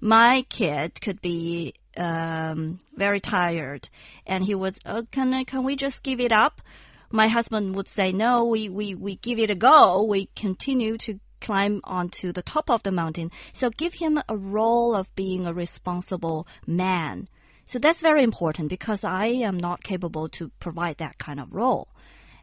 my 0.00 0.44
kid 0.48 1.00
could 1.00 1.20
be 1.20 1.74
um, 1.96 2.78
very 2.96 3.20
tired, 3.20 3.88
and 4.26 4.44
he 4.44 4.54
was, 4.54 4.78
oh, 4.86 5.06
"Can 5.10 5.34
I, 5.34 5.44
can 5.44 5.64
we 5.64 5.76
just 5.76 6.02
give 6.02 6.20
it 6.20 6.32
up?" 6.32 6.62
My 7.10 7.28
husband 7.28 7.74
would 7.74 7.88
say, 7.88 8.12
"No, 8.12 8.44
we 8.44 8.68
we 8.68 8.94
we 8.94 9.16
give 9.16 9.38
it 9.38 9.50
a 9.50 9.54
go. 9.54 10.02
We 10.02 10.28
continue 10.36 10.98
to." 10.98 11.20
climb 11.40 11.80
onto 11.84 12.32
the 12.32 12.42
top 12.42 12.68
of 12.68 12.82
the 12.82 12.92
mountain. 12.92 13.30
So 13.54 13.70
give 13.70 13.94
him 13.94 14.20
a 14.28 14.36
role 14.36 14.94
of 14.94 15.14
being 15.14 15.46
a 15.46 15.54
responsible 15.54 16.46
man. 16.66 17.28
So 17.64 17.78
that's 17.78 18.02
very 18.02 18.22
important 18.22 18.68
because 18.68 19.04
I 19.04 19.26
am 19.26 19.56
not 19.56 19.82
capable 19.82 20.28
to 20.30 20.50
provide 20.60 20.98
that 20.98 21.18
kind 21.18 21.40
of 21.40 21.54
role. 21.54 21.88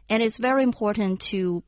And 0.08 0.22
it's 0.22 0.38
very 0.38 0.62
important 0.62 1.20
to 1.32 1.62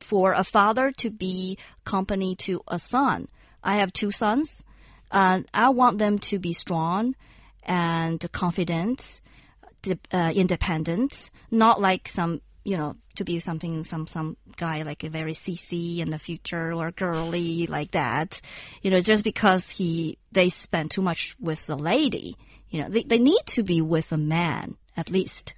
for 0.00 0.32
a 0.32 0.44
father 0.44 0.92
to 0.92 1.10
be 1.10 1.58
company 1.84 2.36
to 2.36 2.62
a 2.68 2.78
son. 2.78 3.28
I 3.62 3.76
have 3.76 3.92
two 3.92 4.10
sons. 4.10 4.62
Uh, 5.10 5.42
I 5.54 5.70
want 5.70 5.98
them 5.98 6.18
to 6.18 6.38
be 6.38 6.52
strong 6.52 7.14
and 7.62 8.24
confident, 8.32 9.20
de- 9.82 9.98
uh, 10.12 10.32
independent, 10.34 11.30
not 11.50 11.80
like 11.80 12.08
some, 12.08 12.40
you 12.64 12.76
know, 12.76 12.96
to 13.16 13.24
be 13.24 13.38
something, 13.38 13.84
some, 13.84 14.06
some 14.06 14.36
guy 14.56 14.82
like 14.82 15.04
a 15.04 15.10
very 15.10 15.32
CC 15.32 15.98
in 15.98 16.10
the 16.10 16.18
future 16.18 16.72
or 16.72 16.90
girly 16.90 17.66
like 17.66 17.92
that. 17.92 18.40
You 18.82 18.90
know, 18.90 19.00
just 19.00 19.24
because 19.24 19.70
he, 19.70 20.18
they 20.32 20.48
spend 20.48 20.90
too 20.90 21.02
much 21.02 21.36
with 21.40 21.66
the 21.66 21.76
lady. 21.76 22.36
You 22.68 22.82
know, 22.82 22.88
they, 22.88 23.04
they 23.04 23.18
need 23.18 23.42
to 23.46 23.62
be 23.62 23.80
with 23.80 24.12
a 24.12 24.16
man, 24.16 24.76
at 24.96 25.10
least. 25.10 25.54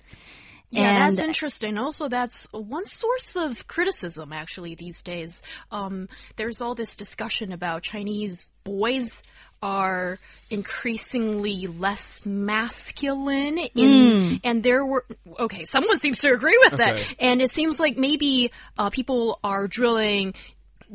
Yeah, 0.70 0.98
that's 0.98 1.18
interesting. 1.18 1.78
Also, 1.78 2.09
that's 2.09 2.46
one 2.52 2.85
source 2.85 3.37
of 3.37 3.66
criticism 3.66 4.33
actually 4.33 4.74
these 4.74 5.02
days. 5.02 5.42
Um, 5.70 6.09
there's 6.37 6.61
all 6.61 6.74
this 6.74 6.96
discussion 6.96 7.52
about 7.52 7.83
Chinese 7.83 8.50
boys 8.64 9.22
are 9.62 10.18
increasingly 10.50 11.66
less 11.66 12.24
masculine 12.24 13.59
in 13.59 14.40
and 14.44 14.62
there 14.62 14.87
were 14.87 15.04
okay 15.37 15.64
someone 15.64 15.98
seems 15.98 16.20
to 16.20 16.33
agree 16.33 16.57
with 16.62 16.78
that 16.78 17.04
and 17.18 17.42
it 17.42 17.50
seems 17.50 17.81
like 17.81 17.96
maybe 17.96 18.52
uh, 18.78 18.88
people 18.88 19.40
are 19.42 19.66
drilling 19.66 20.33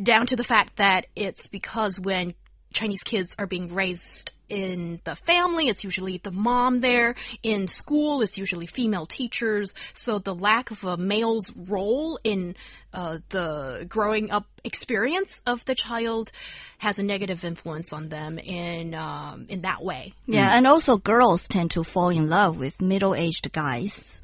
down 0.01 0.25
to 0.25 0.37
the 0.37 0.45
fact 0.45 0.77
that 0.77 1.07
it's 1.13 1.49
because 1.49 1.99
when 1.99 2.33
Chinese 2.73 3.03
kids 3.03 3.35
are 3.37 3.45
being 3.45 3.73
raised 3.73 4.31
in 4.53 4.99
the 5.03 5.15
family, 5.15 5.67
it's 5.67 5.83
usually 5.83 6.17
the 6.17 6.31
mom 6.31 6.81
there. 6.81 7.15
In 7.41 7.67
school, 7.67 8.21
it's 8.21 8.37
usually 8.37 8.67
female 8.67 9.05
teachers. 9.05 9.73
So 9.93 10.19
the 10.19 10.35
lack 10.35 10.71
of 10.71 10.83
a 10.83 10.95
male's 10.95 11.51
role 11.55 12.19
in 12.23 12.55
uh, 12.93 13.17
the 13.29 13.85
growing 13.89 14.29
up 14.29 14.45
experience 14.63 15.41
of 15.47 15.65
the 15.65 15.73
child 15.73 16.31
has 16.77 16.99
a 16.99 17.03
negative 17.03 17.43
influence 17.43 17.91
on 17.91 18.09
them 18.09 18.37
in 18.37 18.93
um, 18.93 19.47
in 19.49 19.61
that 19.61 19.83
way. 19.83 20.13
Yeah, 20.27 20.55
and 20.55 20.67
also 20.67 20.97
girls 20.97 21.47
tend 21.47 21.71
to 21.71 21.83
fall 21.83 22.09
in 22.09 22.29
love 22.29 22.57
with 22.57 22.81
middle-aged 22.81 23.51
guys 23.51 24.21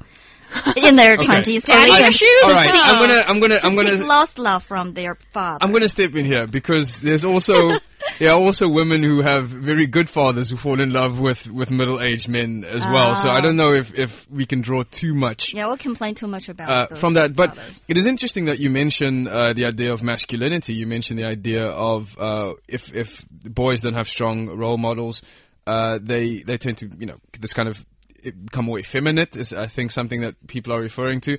in 0.76 0.96
their 0.96 1.16
twenties. 1.16 1.64
Daddy 1.64 1.92
to 1.92 2.06
issues? 2.06 2.28
All 2.44 2.52
right, 2.52 2.70
I'm 2.72 2.98
gonna, 2.98 3.24
I'm 3.26 3.40
gonna, 3.40 3.60
I'm 3.62 3.76
gonna, 3.76 4.04
lost 4.04 4.38
love 4.38 4.62
from 4.62 4.94
their 4.94 5.16
father. 5.32 5.58
I'm 5.60 5.70
going 5.70 5.82
to 5.82 5.88
step 5.88 6.14
in 6.14 6.24
here 6.24 6.46
because 6.46 7.00
there's 7.00 7.24
also 7.24 7.72
there 8.18 8.30
are 8.30 8.38
also 8.38 8.68
women 8.68 9.02
who 9.02 9.20
have 9.22 9.48
very 9.48 9.86
good 9.86 10.08
fathers 10.08 10.50
who 10.50 10.56
fall 10.56 10.80
in 10.80 10.92
love 10.92 11.18
with 11.18 11.46
with 11.48 11.70
middle-aged 11.70 12.28
men 12.28 12.64
as 12.64 12.82
well. 12.82 13.16
So 13.16 13.28
I 13.28 13.40
don't 13.40 13.56
know 13.56 13.72
if 13.72 13.94
if 13.94 14.28
we 14.30 14.46
can 14.46 14.60
draw 14.60 14.82
too 14.84 15.14
much 15.14 15.50
yeah, 15.52 15.66
we'll 15.66 15.76
complain 15.76 16.14
too 16.14 16.26
much 16.26 16.48
about 16.48 16.92
uh, 16.92 16.96
from 16.96 17.14
that. 17.14 17.34
But 17.34 17.54
fathers. 17.56 17.84
it 17.88 17.96
is 17.96 18.06
interesting 18.06 18.46
that 18.46 18.58
you 18.58 18.70
mention 18.70 19.28
uh, 19.28 19.52
the 19.52 19.66
idea 19.66 19.92
of 19.92 20.02
masculinity. 20.02 20.74
You 20.74 20.86
mentioned 20.86 21.18
the 21.18 21.26
idea 21.26 21.66
of 21.66 22.16
uh, 22.18 22.54
if 22.68 22.94
if 22.94 23.24
boys 23.28 23.82
don't 23.82 23.94
have 23.94 24.08
strong 24.08 24.48
role 24.48 24.78
models, 24.78 25.22
uh, 25.66 25.98
they 26.00 26.42
they 26.42 26.58
tend 26.58 26.78
to 26.78 26.90
you 26.98 27.06
know 27.06 27.16
this 27.38 27.52
kind 27.52 27.68
of 27.68 27.84
become 28.22 28.66
more 28.66 28.78
effeminate. 28.78 29.36
Is 29.36 29.52
I 29.52 29.66
think 29.66 29.90
something 29.90 30.22
that 30.22 30.46
people 30.46 30.72
are 30.72 30.80
referring 30.80 31.20
to. 31.22 31.38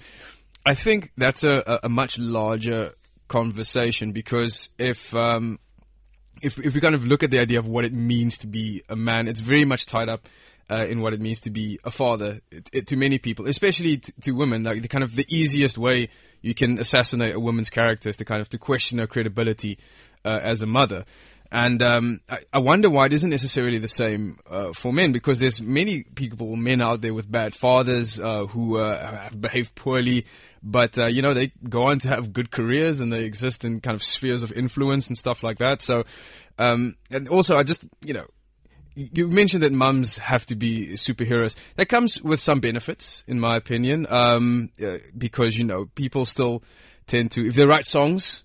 I 0.66 0.76
think 0.76 1.12
that's 1.18 1.44
a, 1.44 1.80
a, 1.84 1.90
much 1.90 2.20
larger 2.20 2.94
conversation 3.28 4.12
because 4.12 4.70
if 4.78 5.14
um, 5.16 5.60
if 6.42 6.60
if 6.60 6.76
we 6.76 6.82
kind 6.82 6.96
of 6.96 7.04
look 7.04 7.24
at 7.24 7.32
the 7.32 7.40
idea 7.40 7.60
of 7.60 7.68
what 7.68 7.86
it 7.86 7.94
means 7.94 8.38
to 8.40 8.48
be 8.48 8.84
a 8.90 8.96
man, 8.96 9.28
it's 9.28 9.40
very 9.40 9.66
much 9.66 9.86
tied 9.86 10.10
up 10.10 10.28
uh, 10.70 10.86
in 10.86 11.02
what 11.02 11.14
it 11.14 11.20
means 11.20 11.42
to 11.42 11.50
be 11.50 11.80
a 11.84 11.92
father 11.92 12.42
it, 12.52 12.70
it, 12.72 12.88
to 12.88 12.96
many 12.96 13.18
people, 13.18 13.48
especially 13.48 13.98
t- 13.98 14.14
to 14.22 14.32
women. 14.32 14.64
Like 14.64 14.82
the 14.82 14.88
kind 14.88 15.04
of 15.04 15.16
the 15.16 15.26
easiest 15.28 15.78
way 15.78 16.10
you 16.42 16.54
can 16.54 16.80
assassinate 16.80 17.36
a 17.36 17.40
woman's 17.40 17.70
character 17.70 18.10
is 18.10 18.18
to 18.18 18.26
kind 18.26 18.42
of 18.42 18.50
to 18.50 18.58
question 18.58 19.00
her 19.00 19.08
credibility 19.08 19.78
uh, 20.24 20.40
as 20.42 20.62
a 20.62 20.68
mother. 20.68 21.06
And 21.52 21.84
um, 21.84 22.22
I, 22.30 22.40
I 22.54 22.60
wonder 22.60 22.90
why 22.90 23.08
it 23.08 23.14
isn't 23.14 23.30
necessarily 23.30 23.78
the 23.78 23.90
same 23.90 24.40
uh, 24.50 24.72
for 24.72 24.94
men, 24.94 25.12
because 25.12 25.40
there's 25.40 25.62
many 25.62 26.04
people, 26.04 26.56
men 26.56 26.82
out 26.82 27.02
there 27.02 27.14
with 27.14 27.30
bad 27.30 27.56
fathers 27.56 28.18
uh, 28.20 28.46
who 28.46 28.78
uh, 28.78 29.24
have 29.24 29.42
behaved 29.42 29.76
poorly, 29.76 30.26
but 30.64 30.98
uh, 30.98 31.08
you 31.08 31.22
know 31.22 31.34
they 31.34 31.52
go 31.68 31.84
on 31.84 32.00
to 32.00 32.08
have 32.08 32.32
good 32.32 32.52
careers 32.52 33.02
and 33.02 33.12
they 33.12 33.24
exist 33.24 33.66
in 33.66 33.82
kind 33.82 33.96
of 33.96 34.04
spheres 34.04 34.44
of 34.44 34.52
influence 34.54 35.10
and 35.10 35.18
stuff 35.18 35.44
like 35.44 35.58
that. 35.58 35.82
So, 35.82 36.04
um, 36.58 36.96
and 37.10 37.28
also 37.28 37.58
I 37.58 37.64
just 37.64 37.84
you 38.02 38.14
know 38.14 38.28
you 38.96 39.28
mentioned 39.28 39.64
that 39.64 39.74
mums 39.74 40.18
have 40.20 40.46
to 40.48 40.56
be 40.56 40.94
superheroes. 40.94 41.56
That 41.76 41.88
comes 41.88 42.22
with 42.22 42.40
some 42.40 42.60
benefits, 42.60 43.24
in 43.28 43.40
my 43.40 43.58
opinion, 43.58 44.06
um, 44.10 44.70
uh, 44.82 44.98
because 45.18 45.58
you 45.58 45.66
know 45.66 45.88
people 45.96 46.26
still 46.26 46.64
tend 47.08 47.32
to, 47.32 47.46
if 47.46 47.56
they 47.56 47.66
write 47.66 47.86
songs 47.86 48.44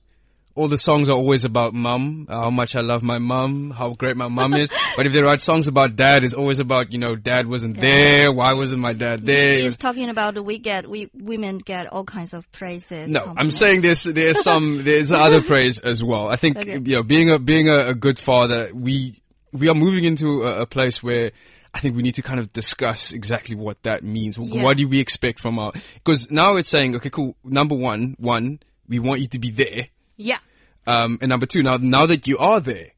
all 0.56 0.68
the 0.68 0.78
songs 0.78 1.08
are 1.08 1.12
always 1.12 1.44
about 1.44 1.74
mum, 1.74 2.26
uh, 2.28 2.40
how 2.40 2.50
much 2.50 2.74
I 2.74 2.80
love 2.80 3.02
my 3.02 3.18
mum, 3.18 3.70
how 3.70 3.90
great 3.92 4.16
my 4.16 4.28
mum 4.28 4.54
is. 4.54 4.72
But 4.96 5.06
if 5.06 5.12
they 5.12 5.20
write 5.22 5.42
songs 5.42 5.68
about 5.68 5.94
dad, 5.94 6.24
it's 6.24 6.32
always 6.34 6.58
about 6.58 6.92
you 6.92 6.98
know 6.98 7.14
dad 7.14 7.46
wasn't 7.46 7.78
there. 7.78 8.32
Why 8.32 8.54
wasn't 8.54 8.80
my 8.80 8.94
dad 8.94 9.24
there? 9.24 9.58
He's 9.60 9.76
talking 9.76 10.08
about 10.08 10.42
we 10.42 10.58
get 10.58 10.88
we 10.88 11.10
women 11.14 11.58
get 11.58 11.86
all 11.92 12.04
kinds 12.04 12.32
of 12.32 12.50
praises. 12.50 13.08
no, 13.10 13.34
I'm 13.36 13.50
saying 13.50 13.82
there's 13.82 14.04
there's 14.04 14.42
some 14.42 14.82
there's 14.88 15.12
other 15.12 15.42
praise 15.42 15.78
as 15.78 16.02
well. 16.02 16.28
I 16.28 16.36
think 16.36 16.56
Okay. 16.56 16.80
you 16.82 16.96
know 16.96 17.02
being 17.02 17.30
a 17.30 17.38
being 17.38 17.68
a, 17.68 17.88
a 17.88 17.94
good 17.94 18.18
father, 18.18 18.70
we 18.74 19.20
we 19.52 19.68
are 19.68 19.74
moving 19.74 20.04
into 20.04 20.42
a, 20.44 20.62
a 20.62 20.66
place 20.66 21.02
where 21.02 21.32
I 21.74 21.80
think 21.80 21.94
we 21.94 22.02
need 22.02 22.14
to 22.14 22.22
kind 22.22 22.40
of 22.40 22.54
discuss 22.54 23.12
exactly 23.12 23.54
what 23.54 23.82
that 23.82 24.02
means. 24.02 24.38
Yeah. 24.38 24.62
What 24.64 24.78
do 24.78 24.88
we 24.88 24.98
expect 24.98 25.40
from 25.40 25.58
our? 25.58 25.72
Because 25.94 26.30
now 26.30 26.56
it's 26.56 26.70
saying, 26.70 26.96
okay, 26.96 27.10
cool. 27.10 27.36
Number 27.44 27.74
one, 27.74 28.16
one, 28.18 28.60
we 28.88 28.98
want 28.98 29.20
you 29.20 29.26
to 29.28 29.38
be 29.38 29.50
there. 29.50 29.88
Yeah. 30.16 30.38
Um, 30.86 31.18
and 31.20 31.28
number 31.28 31.46
two, 31.46 31.62
now 31.62 31.76
now 31.78 32.06
that 32.06 32.26
you 32.26 32.38
are 32.38 32.60
there, 32.60 32.92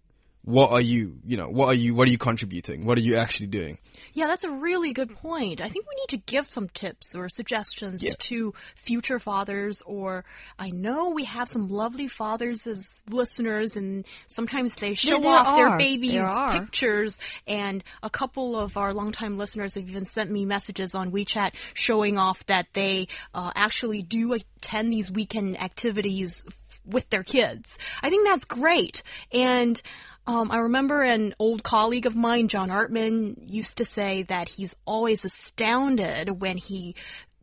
what 0.45 0.71
are 0.71 0.81
you? 0.81 1.19
You 1.27 1.37
know, 1.37 1.49
what 1.49 1.67
are 1.69 1.75
you? 1.75 1.95
What 1.95 2.09
are 2.09 2.11
you 2.11 2.19
contributing? 2.19 2.85
What 2.87 2.97
are 2.99 3.03
you 3.03 3.17
actually 3.17 3.49
doing? 3.49 3.79
Yeah, 4.15 4.27
that's 4.27 4.45
a 4.45 4.51
really 4.51 4.93
good 4.93 5.15
point. 5.17 5.61
I 5.61 5.69
think 5.69 5.87
we 5.87 5.95
need 5.97 6.09
to 6.23 6.33
give 6.33 6.51
some 6.51 6.69
tips 6.71 7.15
or 7.15 7.29
suggestions 7.29 8.03
Yeah. 8.03 8.13
to 8.19 8.55
future 8.75 9.19
fathers, 9.21 9.83
or 9.83 10.25
I 10.59 10.71
know 10.71 11.11
we 11.11 11.25
have 11.25 11.49
some 11.49 11.69
lovely 11.69 12.09
fathers 12.09 12.67
as 12.67 13.03
listeners, 13.11 13.77
and 13.77 14.05
sometimes 14.27 14.77
they 14.77 14.95
show 14.95 15.19
there 15.21 15.31
off 15.31 15.57
their 15.57 15.77
babies' 15.77 16.25
pictures. 16.53 17.19
And 17.47 17.85
a 18.03 18.11
couple 18.11 18.59
of 18.59 18.77
our 18.77 18.93
longtime 18.95 19.37
listeners 19.39 19.75
have 19.75 19.89
even 19.89 20.05
sent 20.05 20.31
me 20.31 20.45
messages 20.47 20.95
on 20.95 21.13
WeChat 21.13 21.53
showing 21.75 22.17
off 22.19 22.45
that 22.47 22.67
they 22.73 23.09
uh, 23.35 23.53
actually 23.55 24.03
do 24.03 24.33
attend 24.33 24.93
these 24.93 25.13
weekend 25.13 25.61
activities 25.61 26.45
f- 26.47 26.55
with 26.89 27.09
their 27.11 27.23
kids. 27.23 27.79
I 28.03 28.11
think 28.11 28.27
that's 28.27 28.45
great. 28.45 29.03
And 29.33 29.81
um, 30.27 30.51
I 30.51 30.59
remember 30.59 31.03
an 31.03 31.35
old 31.39 31.63
colleague 31.63 32.07
of 32.07 32.15
mine, 32.15 32.49
John 32.49 32.69
Artman, 32.69 33.51
used 33.51 33.79
to 33.79 33.85
say 33.85 34.25
that 34.25 34.49
he's 34.49 34.77
always 34.85 35.25
astounded 35.25 36.41
when 36.41 36.59
he 36.59 36.95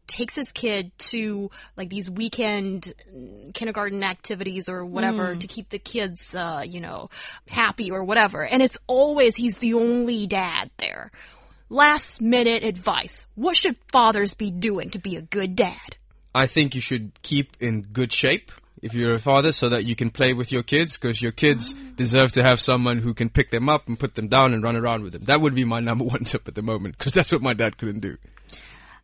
takes 0.08 0.36
his 0.36 0.52
kid 0.52 0.92
to 0.98 1.50
like 1.76 1.90
these 1.90 2.10
weekend 2.10 2.94
mm, 3.12 3.54
kindergarten 3.54 4.04
activities 4.04 4.70
or 4.70 4.86
whatever 4.86 5.36
to 5.36 5.48
keep 5.48 5.70
the 5.70 5.80
kids, 5.80 6.36
uh, 6.36 6.64
you 6.66 6.80
know, 6.80 7.10
happy 7.48 7.90
or 7.90 8.04
whatever. 8.04 8.46
And 8.46 8.62
it's 8.62 8.78
always 8.88 9.36
he's 9.36 9.58
the 9.58 9.74
only 9.74 10.28
dad 10.28 10.70
there. 10.78 11.12
Last 11.70 12.22
minute 12.22 12.64
advice. 12.64 13.26
What 13.34 13.56
should 13.56 13.78
fathers 13.92 14.36
be 14.36 14.52
doing 14.52 14.92
to 14.92 15.00
be 15.00 15.16
a 15.16 15.22
good 15.22 15.56
dad? 15.56 15.98
I 16.36 16.46
think 16.46 16.76
you 16.76 16.82
should 16.82 17.20
keep 17.24 17.58
in 17.60 17.82
good 17.82 18.14
shape 18.14 18.52
if 18.86 18.94
you're 18.94 19.16
a 19.16 19.20
father 19.20 19.52
so 19.52 19.70
that 19.70 19.84
you 19.84 19.96
can 19.96 20.12
play 20.12 20.34
with 20.34 20.52
your 20.52 20.62
kids 20.62 20.96
because 20.96 21.20
your 21.20 21.32
kids 21.32 21.74
deserve 21.96 22.32
to 22.34 22.44
have 22.44 22.62
someone 22.62 23.00
who 23.00 23.16
can 23.16 23.30
pick 23.30 23.50
them 23.50 23.68
up 23.68 23.88
and 23.88 24.00
put 24.00 24.14
them 24.14 24.28
down 24.28 24.54
and 24.54 24.62
run 24.62 24.76
around 24.76 25.02
with 25.02 25.14
them. 25.14 25.24
That 25.24 25.42
would 25.42 25.56
be 25.56 25.64
my 25.66 25.80
number 25.80 26.04
one 26.16 26.24
tip 26.24 26.48
at 26.48 26.54
the 26.54 26.62
moment 26.62 26.96
because 26.96 27.12
that's 27.12 27.32
what 27.32 27.42
my 27.42 27.54
dad 27.54 27.78
couldn't 27.78 28.02
do. 28.02 28.18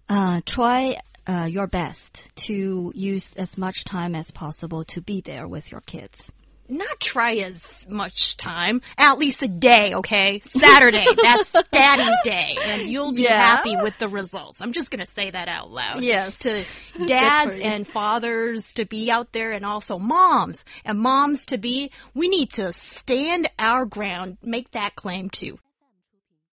Uh, 0.08 0.42
try 0.46 0.98
uh, 1.26 1.48
your 1.50 1.66
best 1.66 2.30
to 2.36 2.92
use 2.94 3.36
as 3.36 3.58
much 3.58 3.84
time 3.84 4.14
as 4.14 4.30
possible 4.30 4.84
to 4.84 5.02
be 5.02 5.20
there 5.20 5.48
with 5.48 5.72
your 5.72 5.82
kids. 5.82 6.32
Not 6.72 7.00
try 7.00 7.36
as 7.36 7.86
much 7.90 8.38
time, 8.38 8.82
at 8.98 9.20
least 9.20 9.44
a 9.44 9.48
day, 9.48 9.94
okay? 9.96 10.40
Saturday, 10.40 11.06
that's 11.22 11.52
daddy's 11.72 12.16
day, 12.24 12.56
and 12.64 12.84
you'll 12.90 13.14
be 13.14 13.24
Yeah. 13.24 13.38
happy 13.38 13.76
with 13.76 13.98
the 14.00 14.08
results. 14.08 14.62
I'm 14.62 14.72
just 14.72 14.90
gonna 14.90 15.06
say 15.06 15.30
that 15.32 15.48
out 15.48 15.70
loud. 15.70 16.02
Yes. 16.02 16.38
To 16.40 16.64
dads 17.06 17.60
and 17.60 17.88
fathers 17.88 18.74
to 18.74 18.86
be 18.86 19.12
out 19.12 19.32
there, 19.34 19.52
and 19.52 19.66
also 19.66 20.00
moms 20.00 20.64
and 20.86 20.98
moms 21.00 21.46
to 21.48 21.58
be, 21.58 21.92
we 22.14 22.30
need 22.30 22.52
to 22.54 22.74
stand 22.74 23.50
our 23.60 23.86
ground, 23.86 24.38
make 24.42 24.72
that 24.72 24.96
claim 24.96 25.30
too. 25.30 25.60